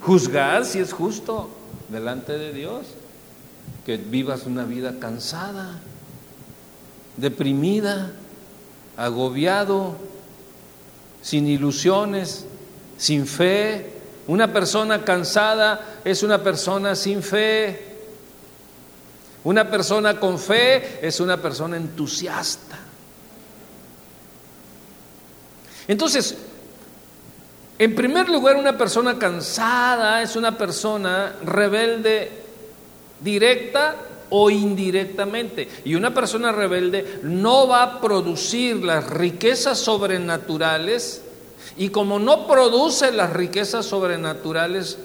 [0.00, 1.50] Juzgar si es justo
[1.88, 2.86] delante de Dios,
[3.84, 5.80] que vivas una vida cansada,
[7.16, 8.12] deprimida,
[8.96, 9.96] agobiado,
[11.22, 12.46] sin ilusiones,
[12.96, 13.98] sin fe,
[14.28, 17.96] una persona cansada es una persona sin fe.
[19.42, 22.78] Una persona con fe es una persona entusiasta.
[25.88, 26.36] Entonces,
[27.78, 32.30] en primer lugar, una persona cansada es una persona rebelde
[33.20, 33.96] directa
[34.30, 35.68] o indirectamente.
[35.84, 41.22] Y una persona rebelde no va a producir las riquezas sobrenaturales
[41.76, 44.98] y como no produce las riquezas sobrenaturales,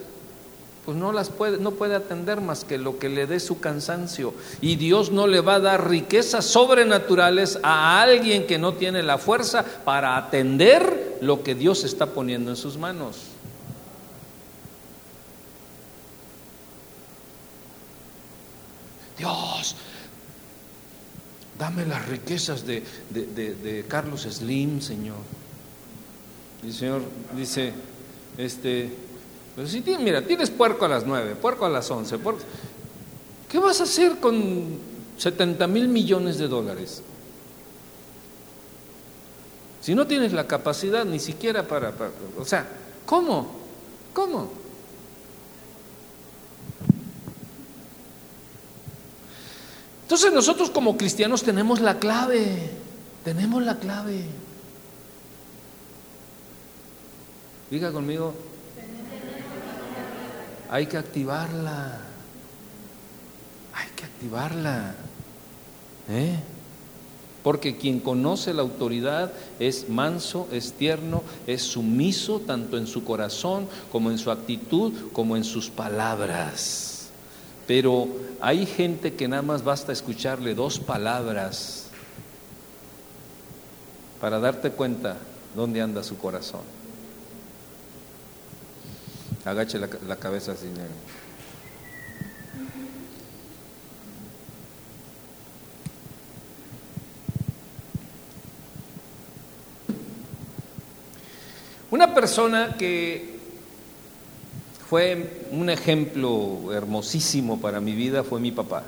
[0.86, 4.34] pues no las puede, no puede atender más que lo que le dé su cansancio.
[4.60, 9.20] Y Dios no le va a dar riquezas sobrenaturales a alguien que no tiene la
[9.20, 13.18] fuerza para atender lo que Dios está poniendo en sus manos.
[19.18, 19.76] Dios,
[21.58, 25.18] dame las riquezas de, de Carlos Slim, Señor.
[26.64, 27.02] Y el Señor
[27.36, 27.74] dice,
[28.38, 28.90] este,
[29.56, 32.18] pero si tienes, mira, tienes puerco a las 9, puerco a las 11,
[33.50, 34.66] ¿qué vas a hacer con
[35.18, 37.04] 70 mil millones de dólares?
[39.84, 41.92] Si no tienes la capacidad ni siquiera para,
[42.40, 42.66] o sea,
[43.06, 43.54] ¿cómo?
[44.14, 44.50] ¿Cómo?
[50.04, 52.70] Entonces nosotros como cristianos tenemos la clave,
[53.26, 54.24] tenemos la clave.
[57.70, 58.34] Diga conmigo,
[60.70, 62.00] hay que activarla.
[63.74, 64.96] Hay que activarla.
[66.08, 66.40] ¿Eh?
[67.44, 73.68] Porque quien conoce la autoridad es manso, es tierno, es sumiso tanto en su corazón
[73.92, 77.10] como en su actitud, como en sus palabras.
[77.68, 78.08] Pero
[78.40, 81.88] hay gente que nada más basta escucharle dos palabras
[84.22, 85.18] para darte cuenta
[85.54, 86.62] dónde anda su corazón.
[89.46, 90.68] Agache la, cabeza así.
[101.94, 103.38] Una persona que
[104.90, 108.82] fue un ejemplo hermosísimo para mi vida fue mi papá.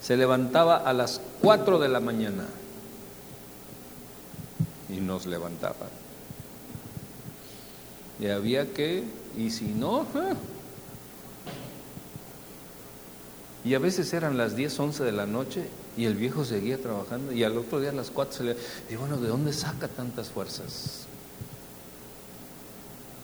[0.00, 2.46] Se levantaba a las 4 de la mañana
[4.88, 5.88] y nos levantaba.
[8.20, 9.02] Y había que,
[9.36, 10.06] y si no,
[13.64, 15.66] y a veces eran las 10, 11 de la noche
[15.96, 18.56] y el viejo seguía trabajando y al otro día a las 4 se le...
[18.88, 21.06] Y bueno, ¿de dónde saca tantas fuerzas?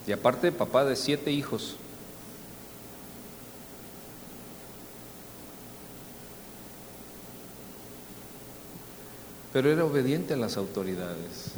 [0.06, 1.76] Y aparte, papá de siete hijos.
[9.52, 11.52] Pero era obediente a las autoridades.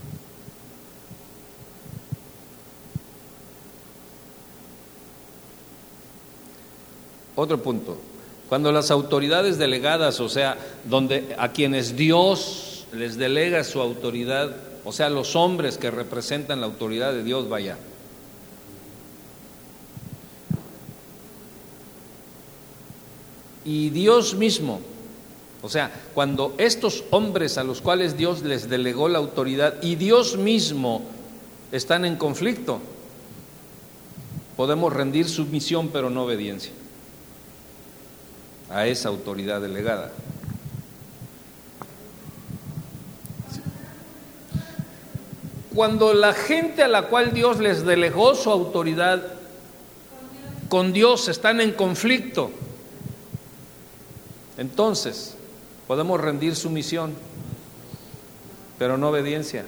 [7.37, 8.10] Otro punto.
[8.51, 14.91] Cuando las autoridades delegadas, o sea, donde a quienes Dios les delega su autoridad, o
[14.91, 17.79] sea, los hombres que representan la autoridad de Dios, vaya.
[23.65, 24.81] Y Dios mismo,
[25.63, 30.37] o sea, cuando estos hombres a los cuales Dios les delegó la autoridad y Dios
[30.37, 31.03] mismo
[31.71, 32.81] están en conflicto,
[34.57, 36.73] podemos rendir sumisión pero no obediencia
[38.71, 40.13] a esa autoridad delegada.
[45.75, 49.23] Cuando la gente a la cual Dios les delegó su autoridad
[50.69, 52.51] con Dios están en conflicto,
[54.57, 55.35] entonces
[55.87, 57.15] podemos rendir sumisión,
[58.79, 59.65] pero no obediencia.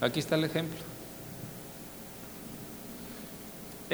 [0.00, 0.93] Aquí está el ejemplo.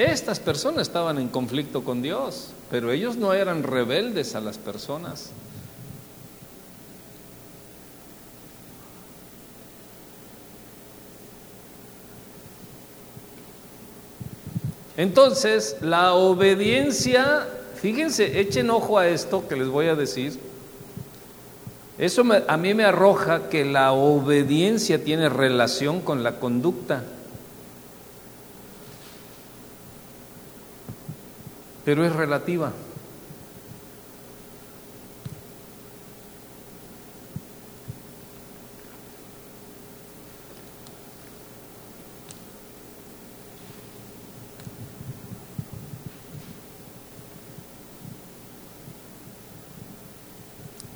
[0.00, 5.28] Estas personas estaban en conflicto con Dios, pero ellos no eran rebeldes a las personas.
[14.96, 20.40] Entonces, la obediencia, fíjense, echen ojo a esto que les voy a decir.
[21.98, 27.04] Eso a mí me arroja que la obediencia tiene relación con la conducta.
[31.84, 32.72] Pero es relativa.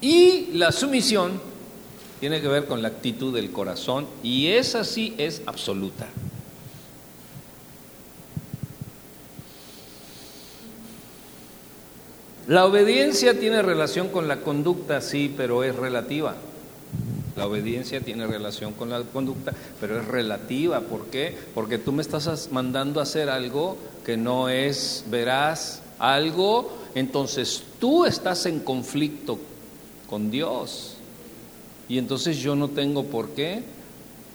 [0.00, 1.40] Y la sumisión
[2.20, 6.08] tiene que ver con la actitud del corazón y esa sí es absoluta.
[12.54, 16.36] La obediencia tiene relación con la conducta, sí, pero es relativa.
[17.34, 20.78] La obediencia tiene relación con la conducta, pero es relativa.
[20.78, 21.36] ¿Por qué?
[21.52, 23.76] Porque tú me estás mandando a hacer algo
[24.06, 29.36] que no es veraz, algo, entonces tú estás en conflicto
[30.08, 30.94] con Dios.
[31.88, 33.64] Y entonces yo no tengo por qué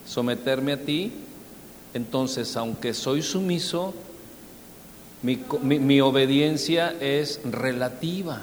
[0.05, 1.13] someterme a ti.
[1.93, 3.93] Entonces, aunque soy sumiso,
[5.21, 8.41] mi, obediencia es relativa.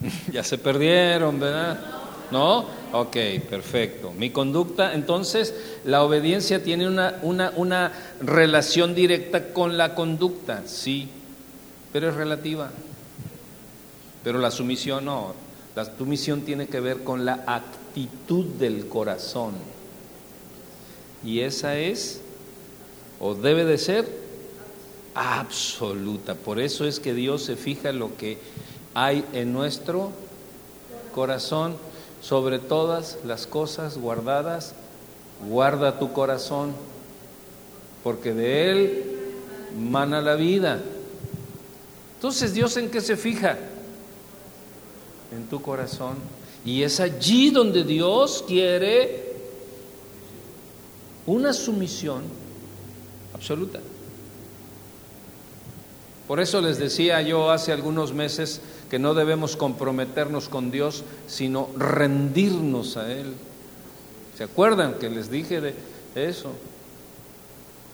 [0.32, 1.78] ya se perdieron, ¿verdad?
[2.30, 2.66] ¿No?
[2.92, 3.16] Ok,
[3.50, 4.12] perfecto.
[4.12, 11.08] Mi conducta, entonces, la obediencia tiene una, una, una relación directa con la conducta, sí,
[11.92, 12.70] pero es relativa.
[14.24, 15.34] Pero la sumisión no.
[15.76, 19.52] La sumisión tiene que ver con la actitud del corazón.
[21.24, 22.22] Y esa es
[23.20, 24.08] o debe de ser
[25.14, 26.34] absoluta.
[26.34, 28.38] Por eso es que Dios se fija en lo que
[28.94, 30.10] hay en nuestro
[31.14, 31.76] corazón,
[32.20, 34.74] sobre todas las cosas guardadas,
[35.48, 36.72] guarda tu corazón,
[38.02, 39.04] porque de él
[39.78, 40.80] mana la vida.
[42.16, 43.56] Entonces, ¿Dios en qué se fija?
[45.32, 46.16] En tu corazón.
[46.64, 49.34] Y es allí donde Dios quiere
[51.26, 52.22] una sumisión
[53.38, 53.80] absoluta.
[56.26, 58.60] Por eso les decía yo hace algunos meses
[58.90, 63.34] que no debemos comprometernos con Dios, sino rendirnos a Él.
[64.36, 65.74] ¿Se acuerdan que les dije de
[66.14, 66.52] eso?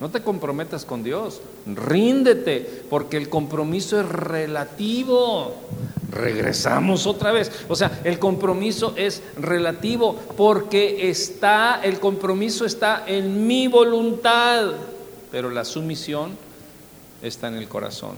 [0.00, 5.54] No te comprometas con Dios, ríndete, porque el compromiso es relativo.
[6.10, 7.52] Regresamos otra vez.
[7.68, 14.72] O sea, el compromiso es relativo porque está, el compromiso está en mi voluntad
[15.34, 16.38] pero la sumisión
[17.20, 18.14] está en el corazón.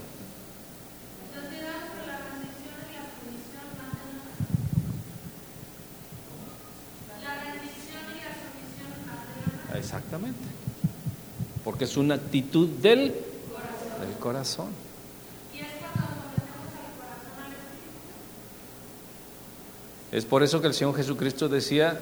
[9.75, 10.39] Exactamente.
[11.65, 14.69] Porque es una actitud del, del corazón.
[20.13, 21.99] Es por eso que el Señor Jesucristo decía,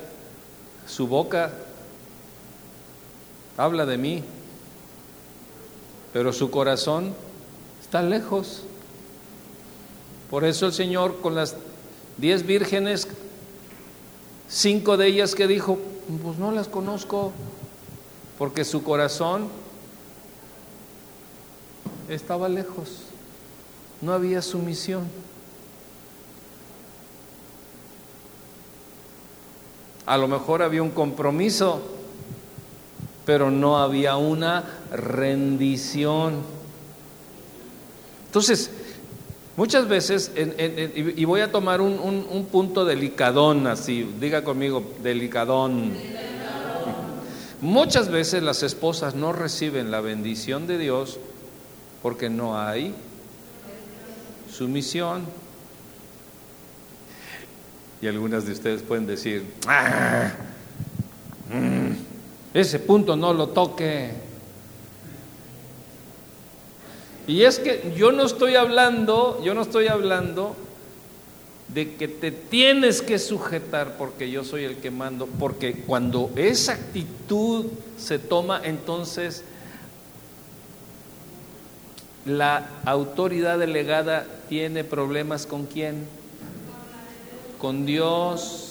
[0.88, 1.52] su boca
[3.56, 4.24] habla de mí,
[6.14, 7.12] pero su corazón
[7.82, 8.62] está lejos.
[10.30, 11.56] Por eso el Señor con las
[12.18, 13.08] diez vírgenes,
[14.48, 15.76] cinco de ellas que dijo,
[16.22, 17.32] pues no las conozco,
[18.38, 19.48] porque su corazón
[22.08, 22.90] estaba lejos,
[24.00, 25.02] no había sumisión.
[30.06, 31.82] A lo mejor había un compromiso,
[33.24, 36.42] pero no había una rendición.
[38.26, 38.70] Entonces,
[39.56, 45.92] muchas veces, y voy a tomar un, punto delicadón así, diga conmigo, delicadón.
[47.60, 51.18] Muchas veces las esposas no reciben la bendición de Dios
[52.02, 52.94] porque no hay
[54.52, 55.24] sumisión.
[58.02, 60.30] Y algunas de ustedes pueden decir, ah,
[61.50, 61.83] mm,
[62.54, 64.12] ese punto no lo toque.
[67.26, 70.54] Y es que yo no estoy hablando, yo no estoy hablando
[71.68, 76.74] de que te tienes que sujetar porque yo soy el que mando, porque cuando esa
[76.74, 77.66] actitud
[77.98, 79.42] se toma, entonces
[82.24, 86.06] la autoridad delegada tiene problemas con quién?
[87.58, 88.63] Con Dios.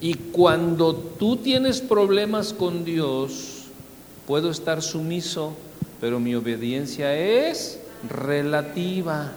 [0.00, 3.64] Y cuando tú tienes problemas con Dios,
[4.26, 5.54] puedo estar sumiso,
[6.00, 9.32] pero mi obediencia es relativa.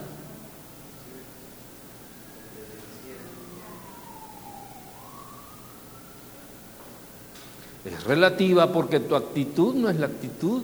[7.85, 10.61] Es relativa porque tu actitud no es la actitud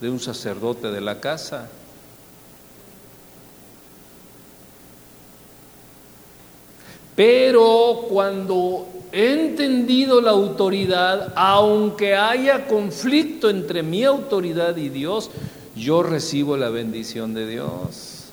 [0.00, 1.70] de un sacerdote de la casa.
[7.18, 15.32] Pero cuando he entendido la autoridad, aunque haya conflicto entre mi autoridad y Dios,
[15.74, 18.26] yo recibo la bendición de Dios.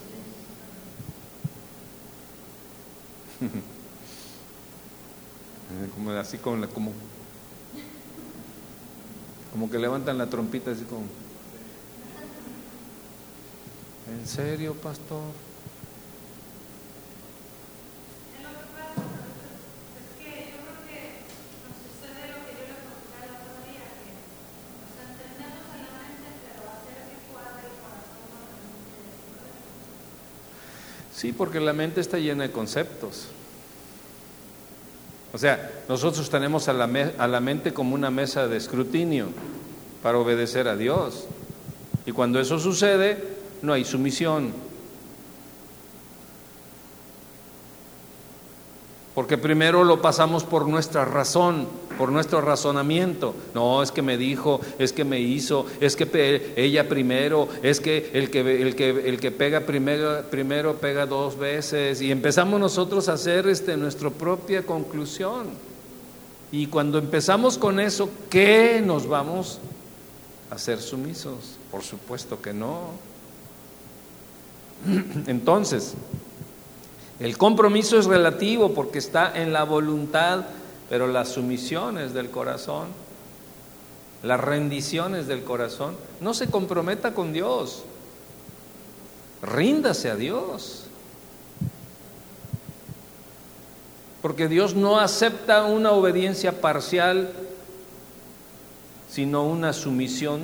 [5.95, 6.91] como así como, como,
[9.51, 11.05] como que levantan la trompita así como
[14.15, 15.23] ¿En serio, pastor?
[31.15, 33.27] Sí, porque la mente está llena de conceptos.
[35.31, 39.27] O sea, nosotros tenemos a la, a la, mente como una mesa de escrutinio
[40.03, 41.25] para obedecer a Dios.
[42.05, 43.23] Y cuando eso sucede,
[43.61, 44.51] no hay sumisión.
[49.13, 53.33] Porque primero lo pasamos por nuestra razón, por nuestro razonamiento.
[53.53, 58.11] No, es que me dijo, es que me hizo, es que ella primero, es que
[58.13, 62.01] el que, el que, el que pega primero, primero pega dos veces.
[62.01, 65.47] Y empezamos nosotros a hacer este, nuestra propia conclusión.
[66.51, 69.59] Y cuando empezamos con eso, ¿qué nos vamos
[70.49, 71.57] a hacer sumisos?
[71.71, 72.91] Por supuesto que no.
[75.27, 75.95] Entonces,
[77.19, 80.45] el compromiso es relativo porque está en la voluntad,
[80.89, 82.87] pero las sumisiones del corazón,
[84.23, 87.83] las rendiciones del corazón, no se comprometa con Dios.
[89.41, 90.83] Ríndase a Dios.
[94.21, 97.31] Porque Dios no acepta una obediencia parcial,
[99.09, 100.41] sino una sumisión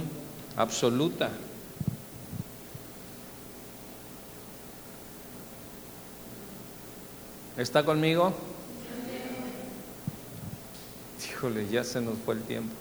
[0.55, 1.31] absoluta.
[7.57, 8.33] ¿Está conmigo?
[11.29, 12.73] Híjole, ya se nos fue el tiempo.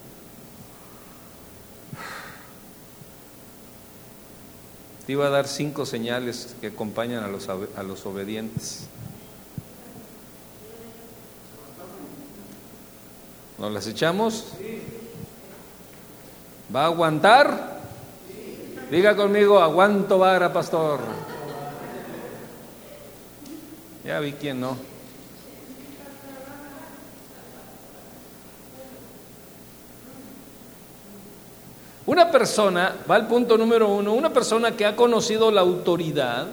[5.07, 8.87] Te iba a dar cinco señales que acompañan a los, a los obedientes.
[13.59, 14.47] ¿Nos las echamos?
[16.75, 17.81] ¿Va a aguantar?
[18.91, 21.01] Diga conmigo, aguanto vara, pastor.
[24.05, 24.90] Ya vi quién no.
[32.07, 36.49] Una persona, va al punto número uno, una persona que ha conocido la autoridad,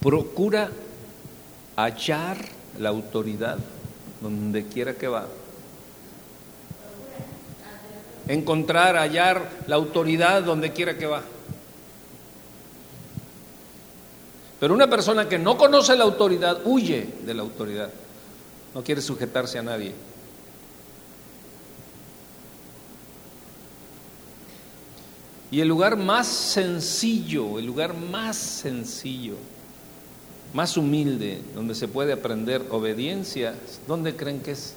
[0.00, 0.70] procura
[1.76, 2.36] hallar
[2.78, 3.56] la autoridad
[4.20, 5.26] donde quiera que va
[8.28, 11.22] encontrar, hallar la autoridad donde quiera que va.
[14.64, 17.90] Pero una persona que no conoce la autoridad huye de la autoridad,
[18.74, 19.92] no quiere sujetarse a nadie.
[25.50, 29.34] Y el lugar más sencillo, el lugar más sencillo,
[30.54, 33.54] más humilde, donde se puede aprender obediencia,
[33.86, 34.76] ¿dónde creen que es?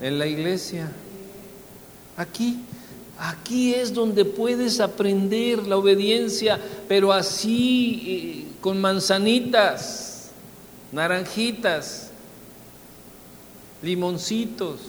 [0.00, 0.90] En la iglesia.
[2.16, 2.64] Aquí,
[3.22, 6.58] aquí es donde puedes aprender la obediencia,
[6.88, 10.30] pero así, eh, con manzanitas,
[10.90, 12.10] naranjitas,
[13.80, 14.80] limoncitos.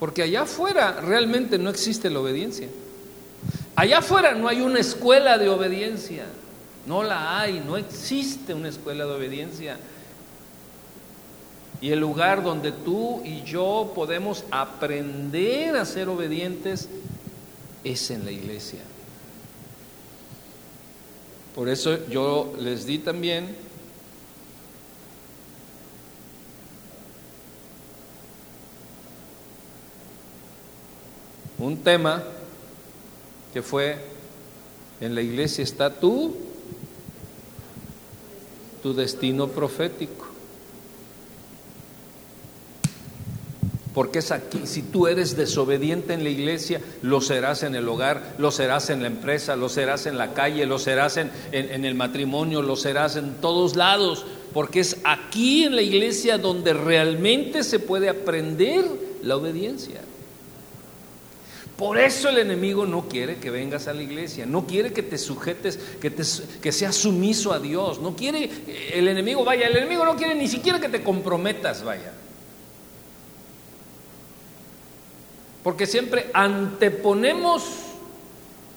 [0.00, 2.68] Porque allá afuera realmente no existe la obediencia.
[3.76, 6.24] Allá afuera no hay una escuela de obediencia.
[6.86, 9.78] No la hay, no existe una escuela de obediencia.
[11.84, 16.88] Y el lugar donde tú y yo podemos aprender a ser obedientes
[17.84, 18.80] es en la iglesia.
[21.54, 23.54] Por eso yo les di también
[31.58, 32.24] un tema
[33.52, 33.98] que fue
[35.02, 36.34] en la iglesia está tú,
[38.82, 40.33] tu destino profético.
[43.94, 48.34] Porque es aquí, si tú eres desobediente en la iglesia, lo serás en el hogar,
[48.38, 51.94] lo serás en la empresa, lo serás en la calle, lo serás en, en, el
[51.94, 57.78] matrimonio, lo serás en todos lados, porque es aquí en la iglesia donde realmente se
[57.78, 58.84] puede aprender
[59.22, 60.00] la obediencia.
[61.76, 65.18] Por eso el enemigo no quiere que vengas a la iglesia, no quiere que te
[65.18, 66.24] sujetes, que, te,
[66.60, 68.50] que seas sumiso a Dios, no quiere,
[68.92, 72.12] el enemigo, vaya, el enemigo no quiere ni siquiera que te comprometas, vaya.
[75.64, 77.64] Porque siempre anteponemos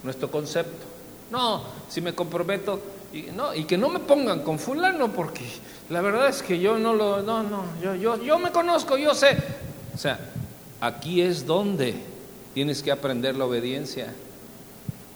[0.04, 0.88] nuestro concepto.
[1.30, 2.80] No, si me comprometo,
[3.14, 5.44] y, no, y que no me pongan con fulano, porque
[5.90, 9.14] la verdad es que yo no lo, no, no, yo, yo, yo me conozco, yo
[9.14, 9.38] sé.
[9.94, 10.18] O sea,
[10.80, 11.94] aquí es donde
[12.54, 14.14] tienes que aprender la obediencia.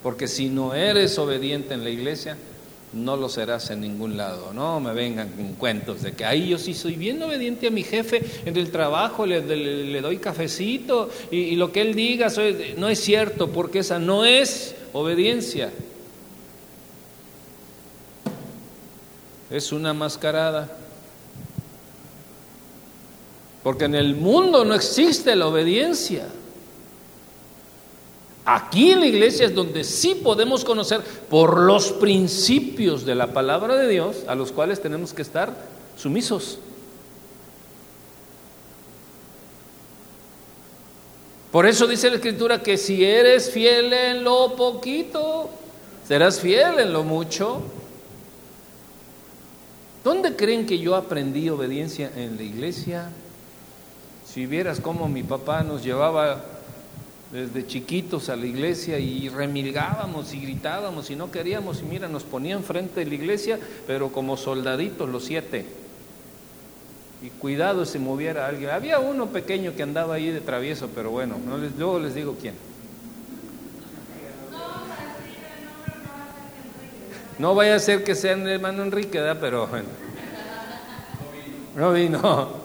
[0.04, 2.38] Porque si no eres obediente en la iglesia,
[2.94, 4.54] no lo serás en ningún lado.
[4.54, 7.84] No me vengan con cuentos de que ahí yo sí soy bien obediente a mi
[7.84, 12.28] jefe en el trabajo, le, doy cafecito y, lo que él diga
[12.78, 15.72] no es cierto, porque esa no es obediencia.
[19.52, 20.70] es una mascarada.
[23.64, 26.26] Porque en el mundo no existe la obediencia.
[28.44, 33.76] Aquí en la iglesia es donde sí podemos conocer por los principios de la palabra
[33.76, 35.56] de Dios a los cuales tenemos que estar
[35.96, 36.58] sumisos.
[41.52, 45.50] Por eso dice la escritura que si eres fiel en lo poquito,
[46.08, 47.62] serás fiel en lo mucho.
[50.04, 53.10] ¿Dónde creen que yo aprendí obediencia en la iglesia?
[54.26, 56.42] Si vieras cómo mi papá nos llevaba
[57.32, 62.24] desde chiquitos a la iglesia y remilgábamos y gritábamos y no queríamos y mira, nos
[62.24, 65.66] ponían frente de la iglesia, pero como soldaditos los siete.
[67.24, 68.72] Y cuidado si moviera alguien.
[68.72, 72.36] Había uno pequeño que andaba ahí de travieso, pero bueno, no les, luego les digo
[72.40, 72.56] quién.
[77.38, 79.38] No vaya a ser que sea el hermano Enrique, ¿verdad?
[79.40, 79.88] pero bueno.
[81.76, 82.62] No vino.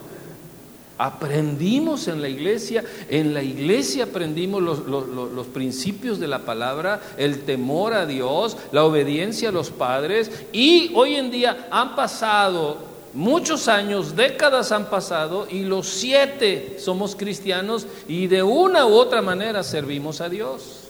[0.99, 7.93] Aprendimos en la iglesia, en la iglesia aprendimos los, principios de la palabra, el temor
[7.93, 12.79] a Dios, la obediencia a los padres y hoy en día han pasado
[13.13, 19.21] muchos años, décadas han pasado y los siete somos cristianos y de una u otra
[19.21, 20.85] manera servimos a Dios.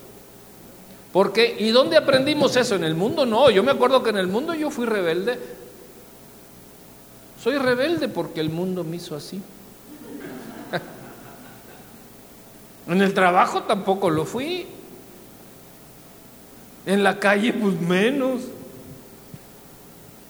[1.12, 2.76] Porque, ¿y dónde aprendimos eso?
[2.76, 5.38] En el mundo no, yo me acuerdo que en el mundo yo fui rebelde.
[7.42, 9.40] Soy rebelde porque el mundo me hizo así.
[12.88, 14.66] En el trabajo tampoco lo fui.
[16.84, 18.42] En la calle, pues menos.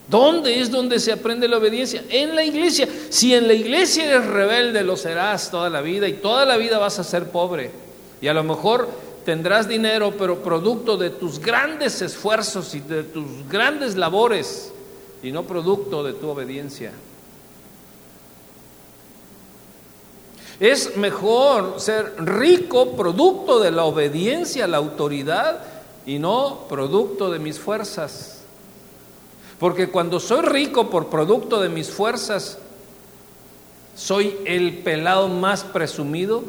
[0.08, 2.04] ¿Dónde es donde se aprende la obediencia?
[2.08, 2.88] En la iglesia.
[3.10, 6.78] Si en la iglesia eres rebelde, lo serás toda la vida y toda la vida
[6.78, 7.70] vas a ser pobre.
[8.20, 8.88] Y a lo mejor
[9.24, 14.72] tendrás dinero, pero producto de tus grandes esfuerzos y de tus grandes labores
[15.22, 16.92] y no producto de tu obediencia.
[20.58, 25.60] Es mejor ser rico producto de la obediencia a la autoridad
[26.06, 28.40] y no producto de mis fuerzas.
[29.58, 32.58] Porque cuando soy rico por producto de mis fuerzas,
[33.94, 36.42] soy el pelado más presumido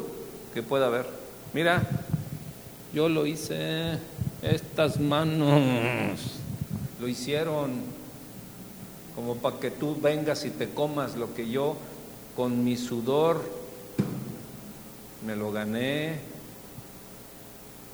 [0.54, 1.06] que pueda haber.
[1.52, 1.82] Mira,
[2.94, 3.98] yo lo hice,
[4.42, 6.18] estas manos
[7.00, 7.98] lo hicieron
[9.14, 11.76] como para que tú vengas y te comas lo que yo
[12.36, 13.57] con mi sudor
[15.28, 16.14] me lo gané.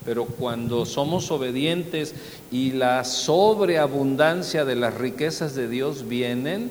[0.04, 2.14] Pero cuando somos obedientes
[2.52, 6.70] y la sobreabundancia de las riquezas de Dios vienen,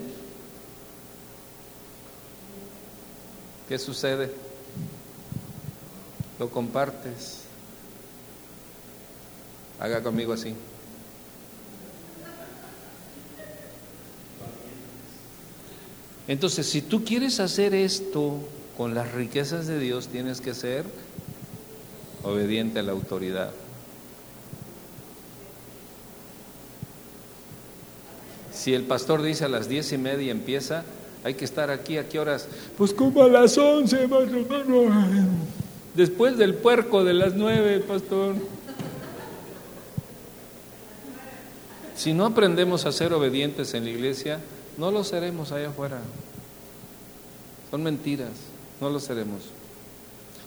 [3.67, 4.31] ¿qué sucede?
[6.39, 7.41] Lo compartes.
[9.81, 10.55] Haga conmigo así.
[16.25, 18.39] Entonces, si tú quieres hacer esto,
[18.77, 20.85] con las riquezas de Dios tienes que ser
[22.23, 23.51] obediente a la autoridad.
[28.53, 30.83] Si el pastor dice a las diez y media empieza,
[31.23, 32.47] hay que estar aquí a qué horas?
[32.77, 34.07] Pues como a las once,
[35.95, 38.35] Después del puerco de las nueve, pastor.
[41.95, 44.39] Si no aprendemos a ser obedientes en la iglesia,
[44.77, 45.99] no lo seremos allá afuera.
[47.69, 48.52] Son mentiras
[48.83, 49.39] no lo seremos.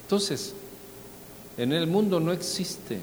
[0.03, 0.55] Entonces,
[1.57, 3.01] en el mundo no existe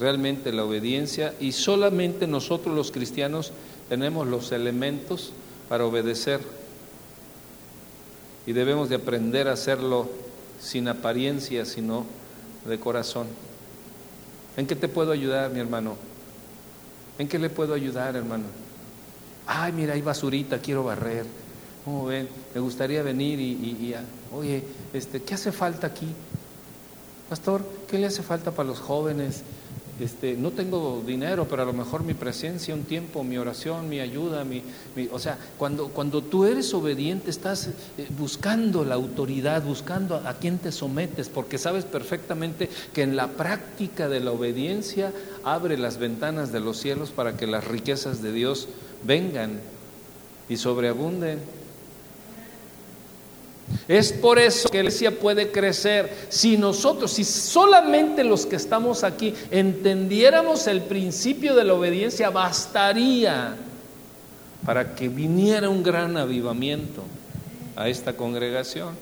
[0.00, 3.52] realmente la obediencia y solamente nosotros los cristianos
[3.88, 5.32] tenemos los elementos
[5.68, 6.40] para obedecer
[8.46, 10.10] y debemos de aprender a hacerlo
[10.60, 12.04] sin apariencia, sino
[12.66, 13.28] de corazón.
[14.56, 15.96] ¿En qué te puedo ayudar, mi hermano?
[17.18, 18.44] ¿En qué le puedo ayudar, hermano?
[19.46, 21.26] Ay, mira, hay basurita, quiero barrer.
[21.84, 22.28] ¿Cómo ven?
[22.54, 23.94] Me gustaría venir y, y,
[24.34, 24.62] oye,
[24.92, 26.08] este, ¿qué hace falta aquí?
[27.28, 29.42] Pastor, ¿qué le hace falta para los jóvenes?
[30.00, 34.00] Este, no tengo dinero, pero a lo mejor mi presencia, un tiempo, mi oración, mi
[34.00, 34.60] ayuda, mi,
[35.12, 40.34] o sea, cuando, cuando tú eres obediente estás eh, buscando la autoridad, buscando a, a
[40.34, 45.12] quién te sometes, porque sabes perfectamente que en la práctica de la obediencia
[45.44, 48.66] abre las ventanas de los cielos para que las riquezas de Dios
[49.04, 49.60] vengan
[50.48, 51.63] y sobreabunden.
[53.88, 56.26] Es por eso que la iglesia puede crecer.
[56.28, 63.56] Si nosotros, si solamente los que estamos aquí entendiéramos el principio de la obediencia, bastaría
[64.64, 67.02] para que viniera un gran avivamiento
[67.76, 68.94] a esta congregación.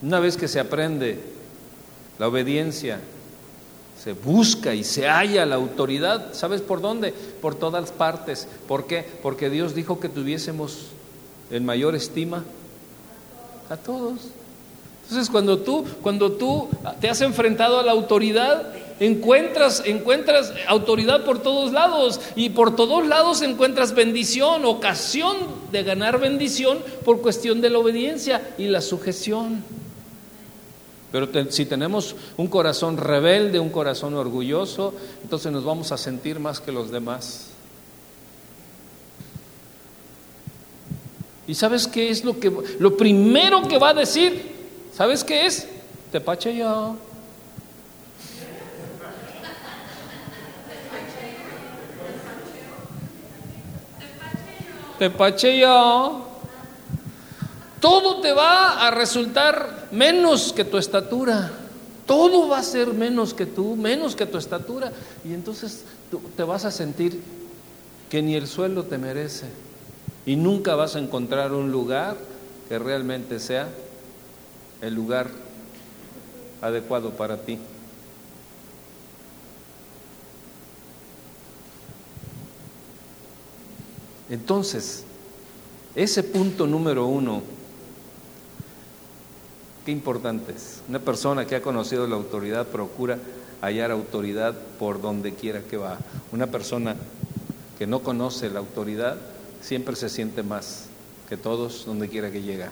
[0.00, 1.18] Una vez que se aprende
[2.18, 3.00] la obediencia,
[4.02, 6.32] Se busca y se halla la autoridad.
[6.32, 7.12] ¿Sabes por dónde?
[7.40, 8.46] Por todas partes.
[8.66, 9.04] ¿Por qué?
[9.22, 10.86] Porque Dios dijo que tuviésemos
[11.50, 12.44] en mayor estima
[13.68, 14.20] a todos.
[15.04, 16.68] Entonces, cuando tú, cuando tú
[17.00, 23.06] te has enfrentado a la autoridad, encuentras, encuentras autoridad por todos lados y por todos
[23.06, 25.36] lados encuentras bendición, ocasión
[25.72, 29.64] de ganar bendición por cuestión de la obediencia y la sujeción.
[31.10, 36.60] Pero si tenemos un corazón rebelde, un corazón orgulloso, entonces nos vamos a sentir más
[36.60, 37.46] que los demás.
[41.46, 44.54] ¿Y sabes qué es lo que lo primero que va a decir?
[44.92, 45.66] ¿Sabes qué es?
[46.12, 46.96] Te pache yo.
[54.98, 56.27] Te pache yo.
[57.80, 61.50] Todo te va a resultar menos que tu estatura.
[62.06, 64.92] Todo va a ser menos que tú, menos que tu estatura.
[65.24, 65.84] Y entonces
[66.36, 67.20] te vas a sentir
[68.10, 69.46] que ni el suelo te merece
[70.24, 72.16] y nunca vas a encontrar un lugar
[72.68, 73.68] que realmente sea
[74.82, 75.28] el lugar
[76.60, 77.58] adecuado para ti.
[84.30, 85.04] Entonces,
[85.94, 87.42] ese punto número uno,
[89.88, 90.82] qué importante es.
[90.86, 93.18] Una persona que ha conocido la autoridad procura
[93.62, 95.96] hallar autoridad por donde quiera que va.
[96.30, 96.94] Una persona
[97.78, 99.16] que no conoce la autoridad
[99.62, 100.88] siempre se siente más
[101.26, 102.70] que todos donde quiera que llega.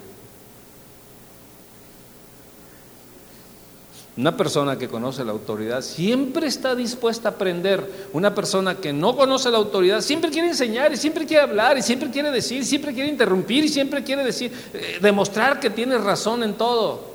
[4.17, 8.09] Una persona que conoce la autoridad siempre está dispuesta a aprender.
[8.15, 11.83] Una persona que no conoce la autoridad siempre quiere enseñar y siempre quiere hablar y
[11.83, 16.43] siempre quiere decir, siempre quiere interrumpir y siempre quiere decir, eh, demostrar que tiene razón
[16.43, 17.15] en todo.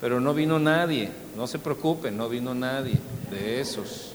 [0.00, 2.98] Pero no vino nadie, no se preocupe, no vino nadie
[3.30, 4.14] de esos.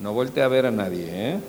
[0.00, 1.40] No voltee a ver a nadie, ¿eh?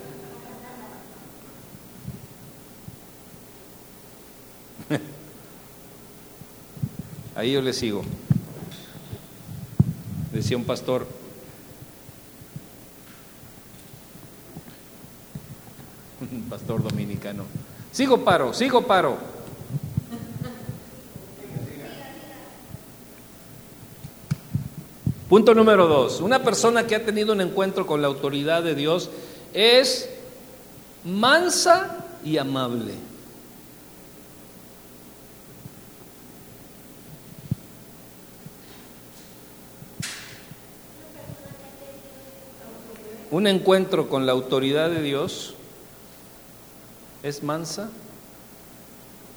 [7.40, 8.02] Ahí yo le sigo.
[10.30, 11.06] Decía un pastor,
[16.20, 17.44] un pastor dominicano,
[17.92, 19.16] sigo paro, sigo paro.
[25.30, 29.08] Punto número dos, una persona que ha tenido un encuentro con la autoridad de Dios
[29.54, 30.10] es
[31.04, 33.09] mansa y amable.
[43.30, 45.54] Un encuentro con la autoridad de Dios
[47.22, 47.88] es mansa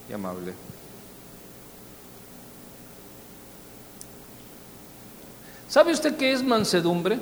[0.09, 0.53] y amable.
[5.69, 7.19] ¿Sabe usted qué es mansedumbre?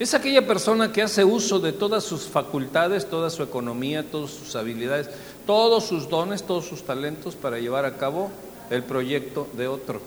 [0.00, 4.54] Es aquella persona que hace uso de todas sus facultades, toda su economía, todas sus
[4.56, 5.08] habilidades,
[5.46, 8.30] todos sus dones, todos sus talentos para llevar a cabo
[8.70, 10.00] el proyecto de otro.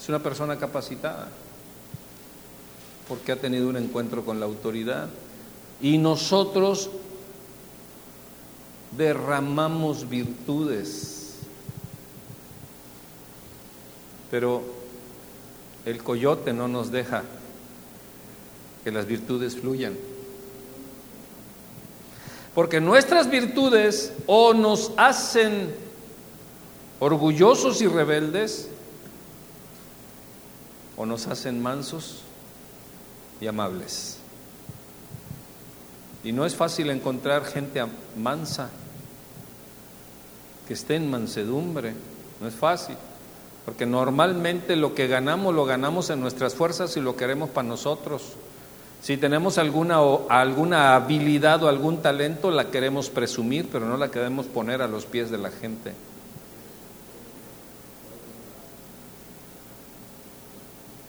[0.00, 1.28] Es una persona capacitada
[3.08, 5.08] porque ha tenido un encuentro con la autoridad
[5.80, 6.90] y nosotros
[8.96, 11.36] derramamos virtudes,
[14.30, 14.62] pero
[15.84, 17.24] el coyote no nos deja
[18.84, 20.09] que las virtudes fluyan.
[22.54, 25.74] Porque nuestras virtudes o nos hacen
[26.98, 28.68] orgullosos y rebeldes,
[30.96, 32.20] o nos hacen mansos
[33.40, 34.18] y amables.
[36.22, 37.82] Y no es fácil encontrar gente
[38.18, 38.68] mansa
[40.68, 41.94] que esté en mansedumbre,
[42.40, 42.96] no es fácil,
[43.64, 48.34] porque normalmente lo que ganamos lo ganamos en nuestras fuerzas y lo queremos para nosotros.
[49.02, 49.98] Si tenemos alguna,
[50.28, 55.06] alguna habilidad o algún talento, la queremos presumir, pero no la queremos poner a los
[55.06, 55.94] pies de la gente.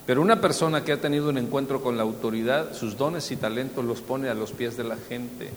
[0.06, 3.84] Pero una persona que ha tenido un encuentro con la autoridad, sus dones y talentos
[3.84, 5.52] los pone a los pies de la gente.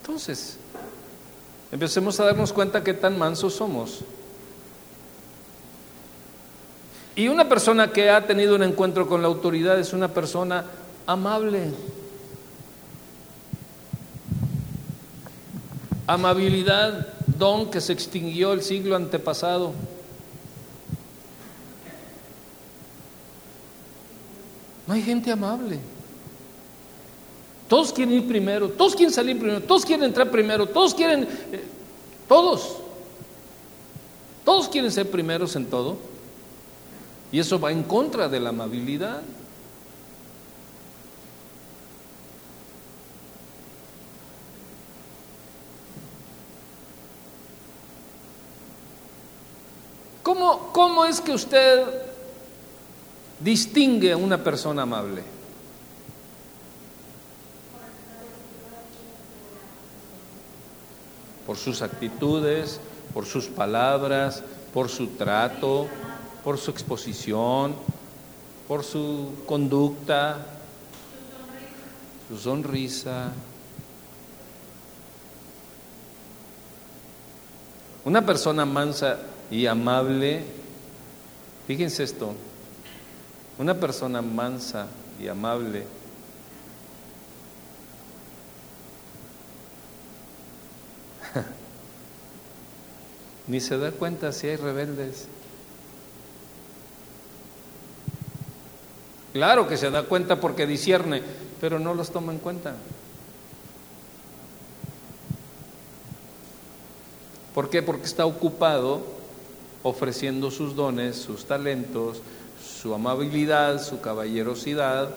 [0.00, 0.58] Entonces,
[1.70, 4.00] empecemos a darnos cuenta que tan mansos somos.
[7.14, 10.64] Y una persona que ha tenido un encuentro con la autoridad es una persona
[11.06, 11.72] amable.
[16.06, 19.72] Amabilidad don que se extinguió el siglo antepasado.
[24.86, 25.80] No hay gente amable.
[27.68, 31.64] Todos quieren ir primero, todos quieren salir primero, todos quieren entrar primero, todos quieren, eh,
[32.26, 32.78] todos,
[34.42, 35.98] todos quieren ser primeros en todo.
[37.30, 39.20] Y eso va en contra de la amabilidad.
[50.22, 51.84] ¿Cómo, ¿Cómo es que usted
[53.40, 55.37] distingue a una persona amable?
[61.48, 62.78] Por sus actitudes,
[63.14, 64.42] por sus palabras,
[64.74, 65.88] por su trato,
[66.44, 67.74] por su exposición,
[68.68, 70.44] por su conducta,
[72.28, 73.32] su sonrisa.
[78.04, 79.18] Una persona mansa
[79.50, 80.44] y amable,
[81.66, 82.34] fíjense esto,
[83.58, 84.86] una persona mansa
[85.18, 85.97] y amable
[93.48, 95.26] ni se da cuenta si hay rebeldes.
[99.32, 101.22] Claro que se da cuenta porque discierne,
[101.60, 102.74] pero no los toma en cuenta.
[107.54, 107.82] ¿Por qué?
[107.82, 109.02] Porque está ocupado
[109.82, 112.22] ofreciendo sus dones, sus talentos,
[112.62, 115.10] su amabilidad, su caballerosidad.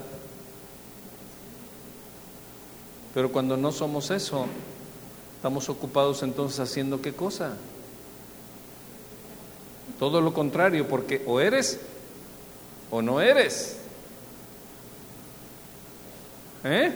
[3.14, 4.46] Pero cuando no somos eso,
[5.42, 7.54] estamos ocupados entonces haciendo qué cosa?
[9.98, 11.80] Todo lo contrario, porque o eres
[12.92, 13.78] o no eres.
[16.64, 16.92] ¿Eh?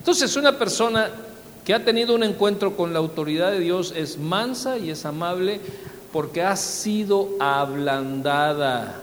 [0.00, 1.12] Entonces una persona
[1.64, 5.60] que ha tenido un encuentro con la autoridad de Dios es mansa y es amable
[6.12, 9.00] porque ha sido ablandada.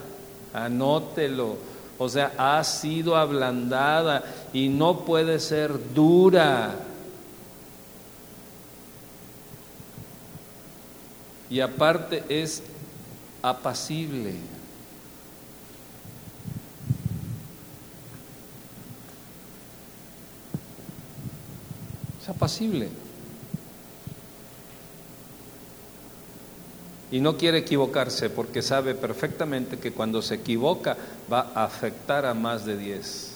[0.53, 1.55] Anótelo.
[1.97, 6.90] O sea, ha sido ablandada y no puede ser dura.
[11.51, 12.63] Y aparte es
[13.41, 14.35] apacible.
[22.21, 22.87] Es apacible.
[27.11, 30.95] Y no quiere equivocarse porque sabe perfectamente que cuando se equivoca
[31.31, 33.31] va a afectar a más de 10.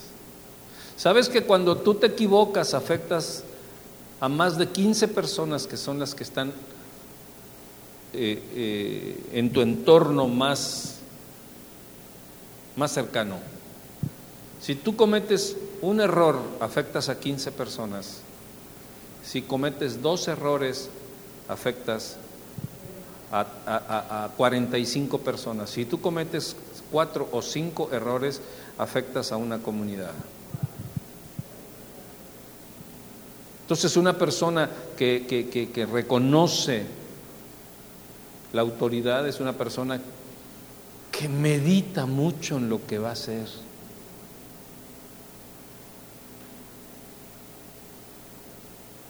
[0.95, 3.43] ¿Sabes que cuando tú te equivocas afectas
[4.21, 6.53] a más de 15 personas que son las que están
[8.15, 10.99] eh, eh, en tu entorno más,
[12.75, 13.37] más cercano?
[14.61, 18.21] Si tú cometes un error, afectas a 15 personas.
[19.23, 20.89] Si cometes dos errores,
[21.47, 22.17] afectas
[23.31, 25.69] a, 45 personas.
[25.69, 26.55] Si tú cometes
[26.91, 28.41] cuatro o cinco errores,
[28.77, 30.13] afectas a una comunidad.
[33.61, 36.85] Entonces una persona que, que, reconoce
[38.55, 39.99] la autoridad es una persona
[41.11, 43.49] que medita mucho en lo que va a hacer.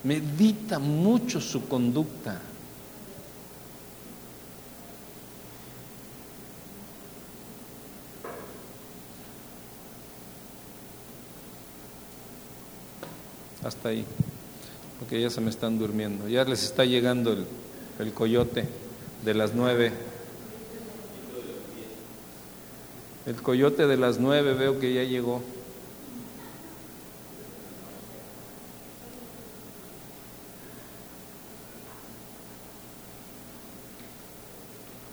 [0.04, 2.42] Medita mucho su conducta.
[13.64, 14.06] hasta ahí,
[15.00, 16.28] porque ya se me están durmiendo.
[16.28, 17.48] Ya les está llegando el,
[17.98, 18.85] el coyote
[19.26, 19.92] de las nueve.
[23.26, 25.42] El coyote de las nueve veo que ya llegó.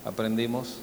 [0.05, 0.76] ¿Aprendimos?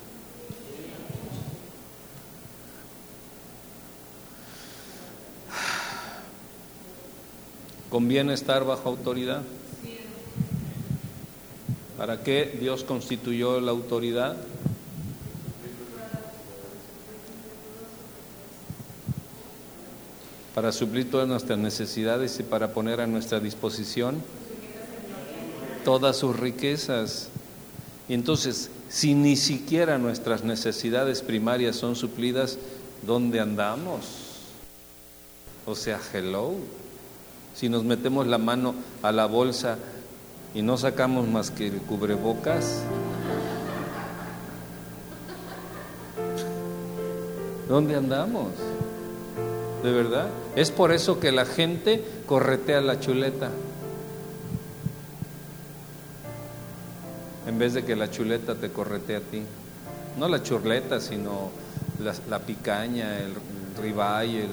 [7.91, 9.43] ¿Conviene estar bajo autoridad?
[12.00, 14.38] ¿Para qué Dios constituyó la autoridad?
[20.56, 24.24] Para suplir todas nuestras necesidades y para poner a nuestra disposición
[25.84, 27.28] todas sus riquezas.
[28.08, 32.58] Y entonces, si ni siquiera nuestras necesidades primarias son suplidas,
[33.06, 34.06] ¿dónde andamos?
[35.66, 36.54] O sea, hello
[37.54, 39.78] si nos metemos la mano a la bolsa
[40.54, 42.82] y no sacamos más que el cubrebocas?
[47.68, 48.50] ¿Dónde andamos?
[49.84, 50.28] ¿De verdad?
[50.56, 53.50] Es por eso que la gente corretea la chuleta.
[57.50, 59.42] en vez de que la chuleta te correte a ti.
[60.20, 61.50] No la chuleta, sino
[62.00, 63.34] la, picaña, el,
[63.82, 64.52] ribeye, el...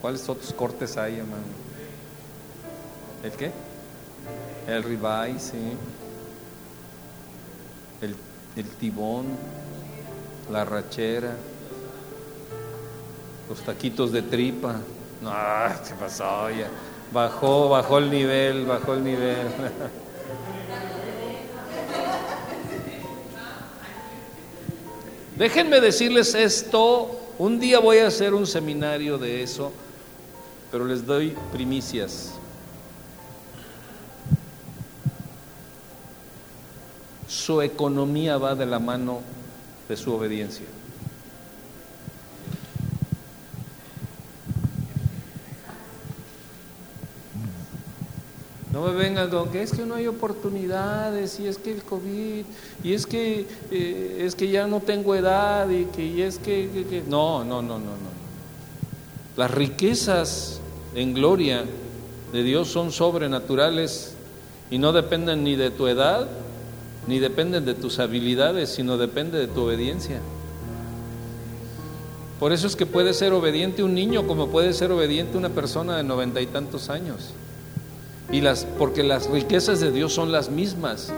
[0.00, 1.42] ¿Cuáles otros cortes hay, hermano?
[3.22, 3.52] ¿El qué?
[4.66, 5.72] El ribeye, sí.
[8.02, 8.16] El,
[8.56, 9.26] el tibón,
[10.50, 11.34] la rachera,
[13.48, 14.76] los taquitos de tripa.
[15.20, 15.30] No,
[15.88, 16.50] ¿qué pasó?
[16.50, 16.68] Ya.
[17.12, 19.48] Bajó, bajó el nivel, bajó el nivel.
[25.36, 29.72] Déjenme decirles esto, un día voy a hacer un seminario de eso,
[30.70, 32.34] pero les doy primicias.
[37.30, 39.20] Su economía va de la mano
[39.88, 40.66] de su obediencia.
[48.72, 52.44] No me vengan con que es que no hay oportunidades y es que el COVID
[52.82, 57.44] y es que eh, es que ya no tengo edad y que es que, no,
[57.44, 58.10] no, no, no, no.
[59.36, 60.60] Las riquezas
[60.96, 61.64] en gloria
[62.32, 64.14] de Dios son sobrenaturales
[64.68, 66.28] y no dependen ni de tu edad
[67.06, 70.20] ni dependen de tus habilidades, sino depende de tu obediencia.
[72.38, 75.98] Por eso es que puede ser obediente un niño como puede ser obediente una persona
[75.98, 77.34] de noventa y tantos años.
[78.32, 81.12] Y las, porque las riquezas de Dios son las mismas.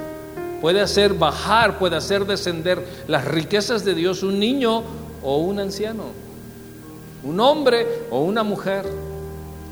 [0.61, 4.83] Puede hacer bajar, puede hacer descender las riquezas de Dios un niño
[5.23, 6.07] o un anciano,
[7.23, 8.85] un hombre o una mujer,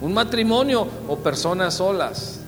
[0.00, 2.39] un matrimonio o personas solas.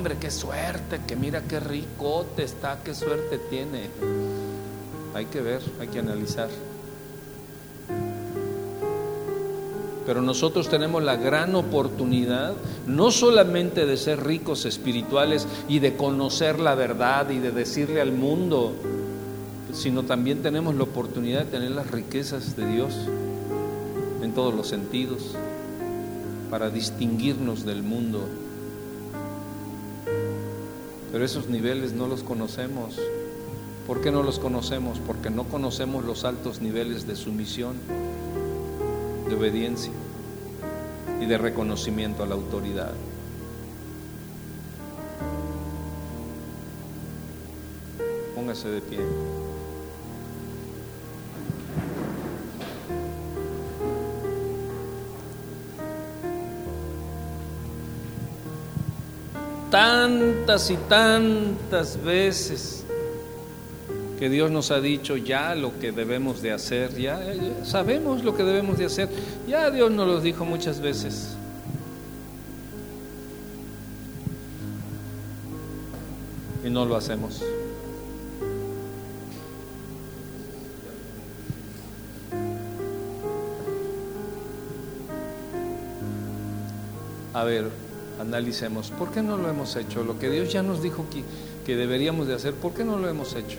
[0.00, 3.90] Hombre, qué suerte, que mira qué ricote está, qué suerte tiene.
[5.14, 6.48] Hay que ver, hay que analizar.
[10.06, 12.54] Pero nosotros tenemos la gran oportunidad
[12.86, 18.12] no solamente de ser ricos espirituales y de conocer la verdad y de decirle al
[18.12, 18.72] mundo,
[19.74, 22.94] sino también tenemos la oportunidad de tener las riquezas de Dios
[24.22, 25.36] en todos los sentidos
[26.50, 28.26] para distinguirnos del mundo.
[31.12, 32.96] Pero esos niveles no los conocemos.
[33.86, 35.00] ¿Por qué no los conocemos?
[35.04, 37.74] Porque no conocemos los altos niveles de sumisión,
[39.28, 39.92] de obediencia
[41.20, 42.92] y de reconocimiento a la autoridad.
[48.34, 49.00] Póngase de pie.
[59.70, 62.84] Tantas y tantas veces
[64.18, 67.18] que Dios nos ha dicho ya lo que debemos de hacer, ya,
[67.64, 69.08] sabemos lo que debemos de hacer,
[69.48, 71.36] ya Dios nos lo dijo muchas veces.
[76.62, 77.40] Y no lo hacemos.
[87.32, 87.70] A ver,
[88.20, 90.04] analicemos, ¿por qué no lo hemos hecho?
[90.04, 91.24] Lo que Dios ya nos dijo que,
[91.64, 93.58] que deberíamos de hacer, ¿por qué no lo hemos hecho?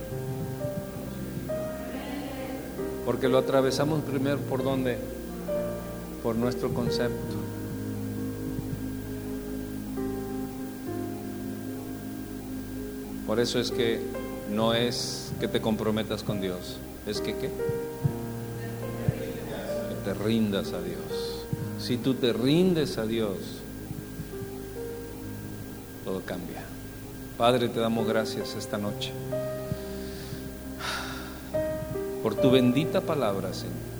[3.06, 4.98] Porque lo atravesamos primero por dónde?
[6.22, 7.36] Por nuestro concepto.
[13.26, 14.02] Por eso es que
[14.52, 16.78] no es que te comprometas con Dios,
[17.08, 17.50] es que qué?
[19.90, 21.46] Que te rindas a Dios.
[21.80, 23.61] Si tú te rindes a Dios,
[26.03, 26.64] todo cambia.
[27.38, 29.11] Padre, te damos gracias esta noche
[32.22, 33.91] por tu bendita palabra, Señor.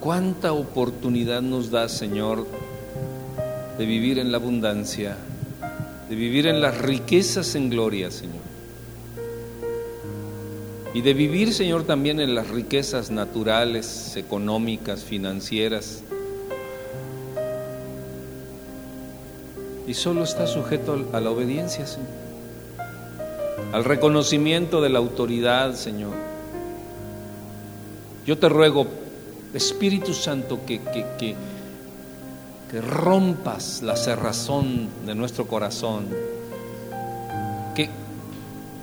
[0.00, 2.46] Cuánta oportunidad nos da, Señor,
[3.78, 5.16] de vivir en la abundancia,
[6.08, 8.45] de vivir en las riquezas en gloria, Señor.
[10.96, 16.02] Y de vivir, Señor, también en las riquezas naturales, económicas, financieras
[19.86, 22.08] y solo está sujeto a la obediencia, Señor.
[23.74, 26.14] Al reconocimiento de la autoridad, Señor.
[28.24, 28.86] Yo te ruego,
[29.52, 31.34] Espíritu Santo, que, que, que,
[32.70, 36.06] que rompas la cerrazón de nuestro corazón,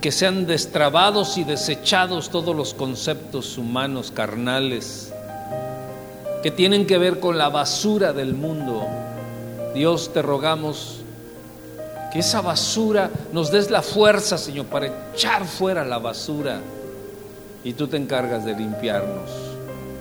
[0.04, 5.14] que sean destrabados y desechados todos los conceptos humanos, carnales,
[6.42, 8.86] que tienen que ver con la basura del mundo
[9.72, 11.00] Dios te rogamos
[12.12, 16.60] Que esa basura nos des la fuerza, Señor, para echar fuera la basura.
[17.64, 19.30] Y tú te encargas de limpiarnos.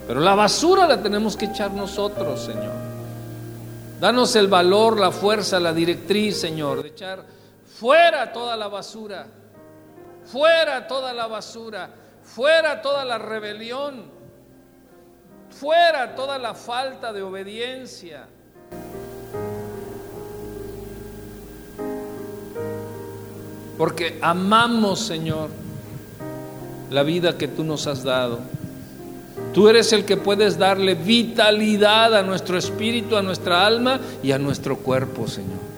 [0.05, 2.73] Pero la basura la tenemos que echar nosotros, Señor.
[4.01, 7.23] Danos el valor, la fuerza, la directriz, Señor, de echar
[7.79, 9.42] fuera toda la basura.
[10.25, 11.89] Fuera toda la basura.
[12.23, 14.11] Fuera toda la rebelión.
[15.49, 18.27] Fuera toda la falta de obediencia.
[23.83, 25.49] porque amamos, Señor,
[26.89, 28.39] la vida que tú nos has dado.
[29.53, 34.39] Tú eres el que puedes darle vitalidad a nuestro espíritu, a nuestra alma y a
[34.39, 35.72] nuestro cuerpo, Señor.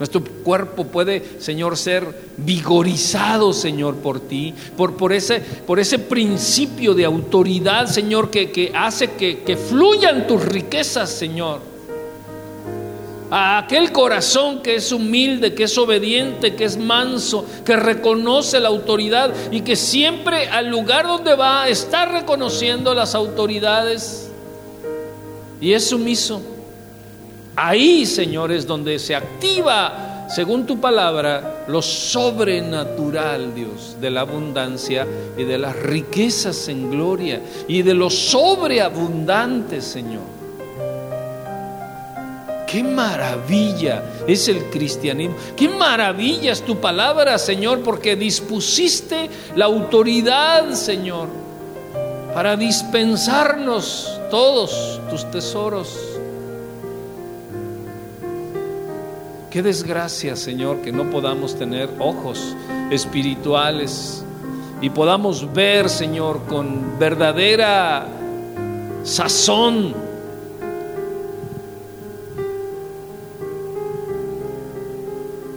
[0.00, 2.06] Nuestro cuerpo puede, Señor, ser
[2.38, 8.72] vigorizado, Señor, por ti, por, por, ese, por ese principio de autoridad, Señor, que, que
[8.74, 11.70] hace que, que fluyan tus riquezas, Señor
[13.30, 18.68] a aquel corazón que es humilde, que es obediente, que es manso, que reconoce la
[18.68, 24.32] autoridad y que siempre al lugar donde va está reconociendo las autoridades
[25.60, 26.42] y es sumiso.
[27.62, 35.06] Ahí, Señor, es donde se activa, según tu palabra, lo sobrenatural, Dios, de la abundancia
[35.36, 40.22] y de las riquezas en gloria y de lo sobreabundante, Señor.
[42.66, 45.36] Qué maravilla es el cristianismo.
[45.54, 51.28] Qué maravilla es tu palabra, Señor, porque dispusiste la autoridad, Señor,
[52.32, 56.09] para dispensarnos todos tus tesoros.
[59.50, 62.54] Qué desgracia, Señor, que no podamos tener ojos
[62.92, 64.24] espirituales
[64.80, 68.06] y podamos ver, Señor, con verdadera
[69.02, 69.92] sazón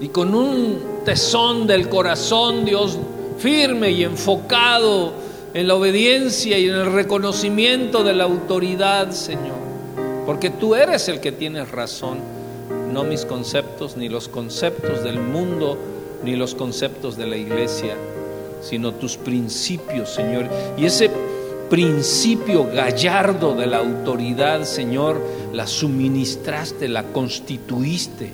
[0.01, 2.97] y con un tesón del corazón, Dios,
[3.37, 5.13] firme y enfocado
[5.53, 9.61] en la obediencia y en el reconocimiento de la autoridad, Señor.
[10.25, 12.32] Porque tú eres el que tienes razón,
[12.93, 15.77] no mis conceptos, ni los conceptos del mundo,
[16.23, 17.95] ni los conceptos de la iglesia,
[18.61, 20.47] sino tus principios, Señor.
[20.77, 21.09] Y ese
[21.69, 25.19] principio gallardo de la autoridad, Señor,
[25.51, 28.31] la suministraste, la constituiste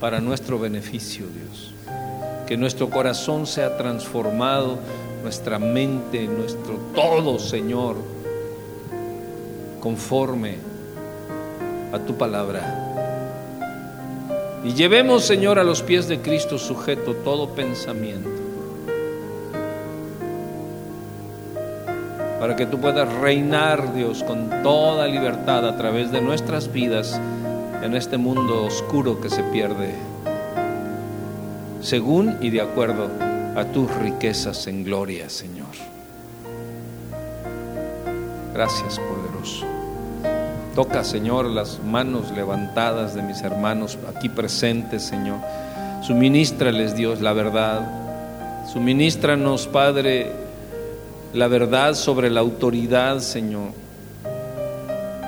[0.00, 1.72] para nuestro beneficio, Dios.
[2.46, 4.78] Que nuestro corazón sea transformado,
[5.22, 7.96] nuestra mente, nuestro todo, Señor,
[9.80, 10.56] conforme
[11.92, 12.85] a tu palabra.
[14.66, 18.28] Y llevemos, Señor, a los pies de Cristo sujeto todo pensamiento.
[22.40, 27.20] Para que tú puedas reinar, Dios, con toda libertad a través de nuestras vidas
[27.80, 29.94] en este mundo oscuro que se pierde,
[31.80, 33.08] según y de acuerdo
[33.54, 35.68] a tus riquezas en gloria, Señor.
[38.52, 39.75] Gracias, poderoso.
[40.76, 45.38] Toca, Señor, las manos levantadas de mis hermanos aquí presentes, Señor.
[46.02, 48.64] Suministrales, Dios, la verdad.
[48.72, 50.30] Suministranos, Padre,
[51.34, 53.86] la verdad sobre la autoridad, Señor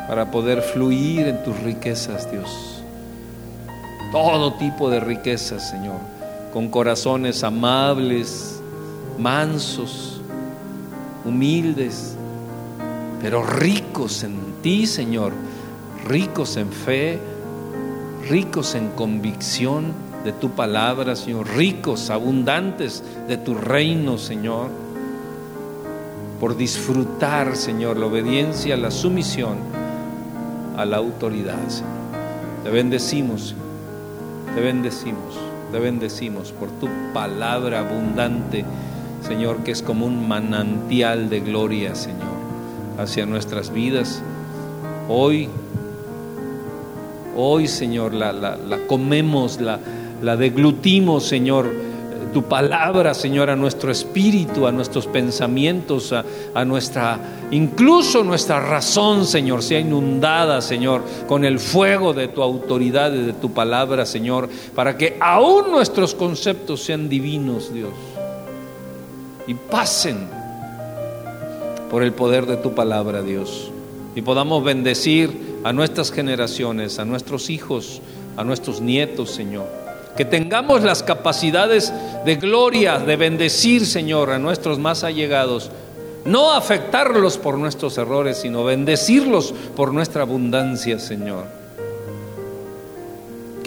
[0.09, 2.83] para poder fluir en tus riquezas, Dios.
[4.11, 5.99] Todo tipo de riquezas, Señor,
[6.51, 8.59] con corazones amables,
[9.19, 10.23] mansos,
[11.27, 12.17] humildes,
[13.21, 15.33] pero ricos en ti, Señor,
[16.07, 17.19] ricos en fe,
[18.29, 19.93] ricos en convicción
[20.25, 24.69] de tu palabra, Señor, ricos, abundantes de tu reino, Señor,
[26.41, 29.57] por disfrutar, Señor, la obediencia, la sumisión
[30.77, 31.99] a la autoridad, Señor.
[32.65, 33.55] Te bendecimos,
[34.55, 35.39] te bendecimos,
[35.73, 38.65] te bendecimos por tu palabra abundante,
[39.27, 42.37] Señor, que es como un manantial de gloria, Señor,
[42.99, 44.23] hacia nuestras vidas.
[45.09, 45.49] Hoy,
[47.37, 49.79] hoy, Señor, la, la, comemos, la,
[50.23, 51.89] la deglutimos, Señor
[52.33, 57.19] tu palabra, Señor, a nuestro espíritu, a nuestros pensamientos, a, nuestra,
[57.51, 63.33] incluso nuestra razón, Señor, sea inundada, Señor, con el fuego de tu autoridad y de
[63.33, 67.93] tu palabra, Señor, para que aún nuestros conceptos sean divinos, Dios,
[69.47, 70.29] y pasen
[71.91, 73.71] por el poder de tu palabra, Dios,
[74.19, 78.03] y podamos bendecir a nuestras generaciones, a nuestros hijos,
[78.37, 79.79] a nuestros nietos, Señor
[80.17, 81.93] que tengamos las capacidades
[82.25, 85.71] de gloria, de bendecir, Señor, a nuestros más allegados.
[86.25, 91.58] No afectarlos por nuestros errores, sino bendecirlos por nuestra abundancia, Señor.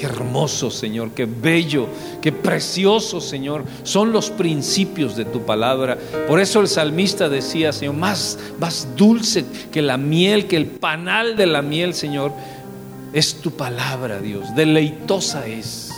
[0.01, 1.87] Qué hermoso, Señor, qué bello,
[2.23, 5.95] qué precioso, Señor, son los principios de tu palabra.
[6.27, 11.35] Por eso el salmista decía, Señor, más, más dulce que la miel, que el panal
[11.35, 12.33] de la miel, Señor,
[13.13, 14.55] es tu palabra, Dios.
[14.55, 15.91] Deleitosa es.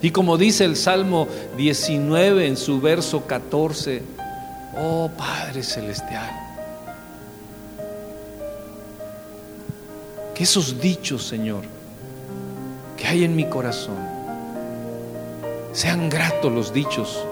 [0.00, 1.28] Y como dice el Salmo
[1.58, 4.02] 19 en su verso 14,
[4.78, 6.45] oh Padre Celestial,
[10.36, 11.62] que esos dichos, Señor,
[12.98, 13.96] que hay en mi corazón,
[15.72, 17.24] sean gratos los dichos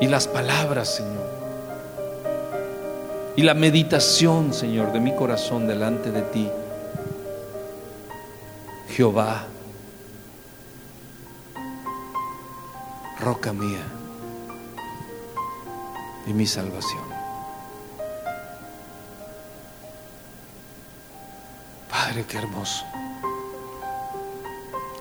[0.00, 1.26] y las palabras, Señor,
[3.36, 6.48] y la meditación, Señor, de mi corazón delante de ti.
[8.88, 9.44] Jehová,
[13.20, 13.84] roca mía
[16.26, 17.11] y mi salvación.
[21.92, 22.86] Padre, qué hermoso.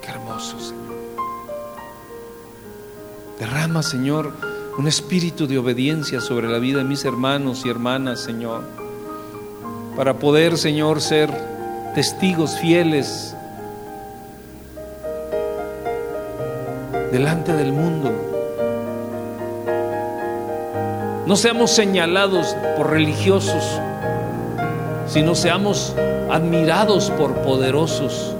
[0.01, 0.91] Qué hermoso, Señor.
[3.39, 4.33] Derrama, Señor,
[4.77, 8.63] un espíritu de obediencia sobre la vida de mis hermanos y hermanas, Señor,
[9.95, 11.31] para poder, Señor, ser
[11.95, 13.35] testigos fieles
[17.13, 18.11] delante del mundo.
[21.25, 23.79] No seamos señalados por religiosos,
[25.07, 25.95] sino seamos
[26.31, 28.33] admirados por poderosos,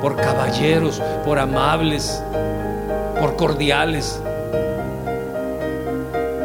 [0.00, 2.22] por caballeros, por amables,
[3.18, 4.20] por cordiales,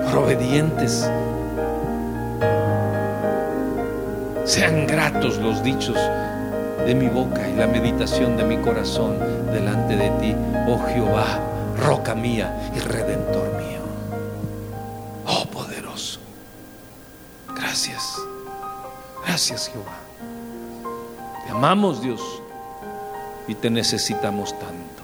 [0.05, 1.07] por obedientes.
[4.43, 5.95] Sean gratos los dichos
[6.84, 9.19] de mi boca y la meditación de mi corazón
[9.53, 10.35] delante de ti,
[10.67, 11.39] oh Jehová,
[11.77, 13.81] roca mía y redentor mío.
[15.27, 16.19] Oh poderoso.
[17.55, 18.17] Gracias.
[19.23, 20.09] Gracias Jehová.
[21.60, 22.22] Amamos Dios
[23.45, 25.03] y te necesitamos tanto.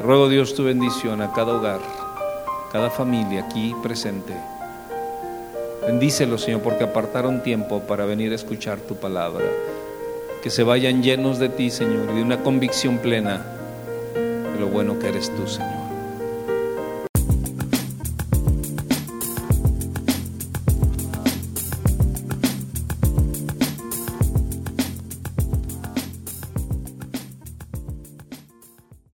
[0.00, 1.80] Ruego Dios tu bendición a cada hogar,
[2.70, 4.34] cada familia aquí presente.
[5.84, 9.46] Bendícelo, Señor, porque apartaron tiempo para venir a escuchar tu palabra.
[10.44, 13.44] Que se vayan llenos de ti, Señor, y de una convicción plena
[14.14, 15.85] de lo bueno que eres tú, Señor.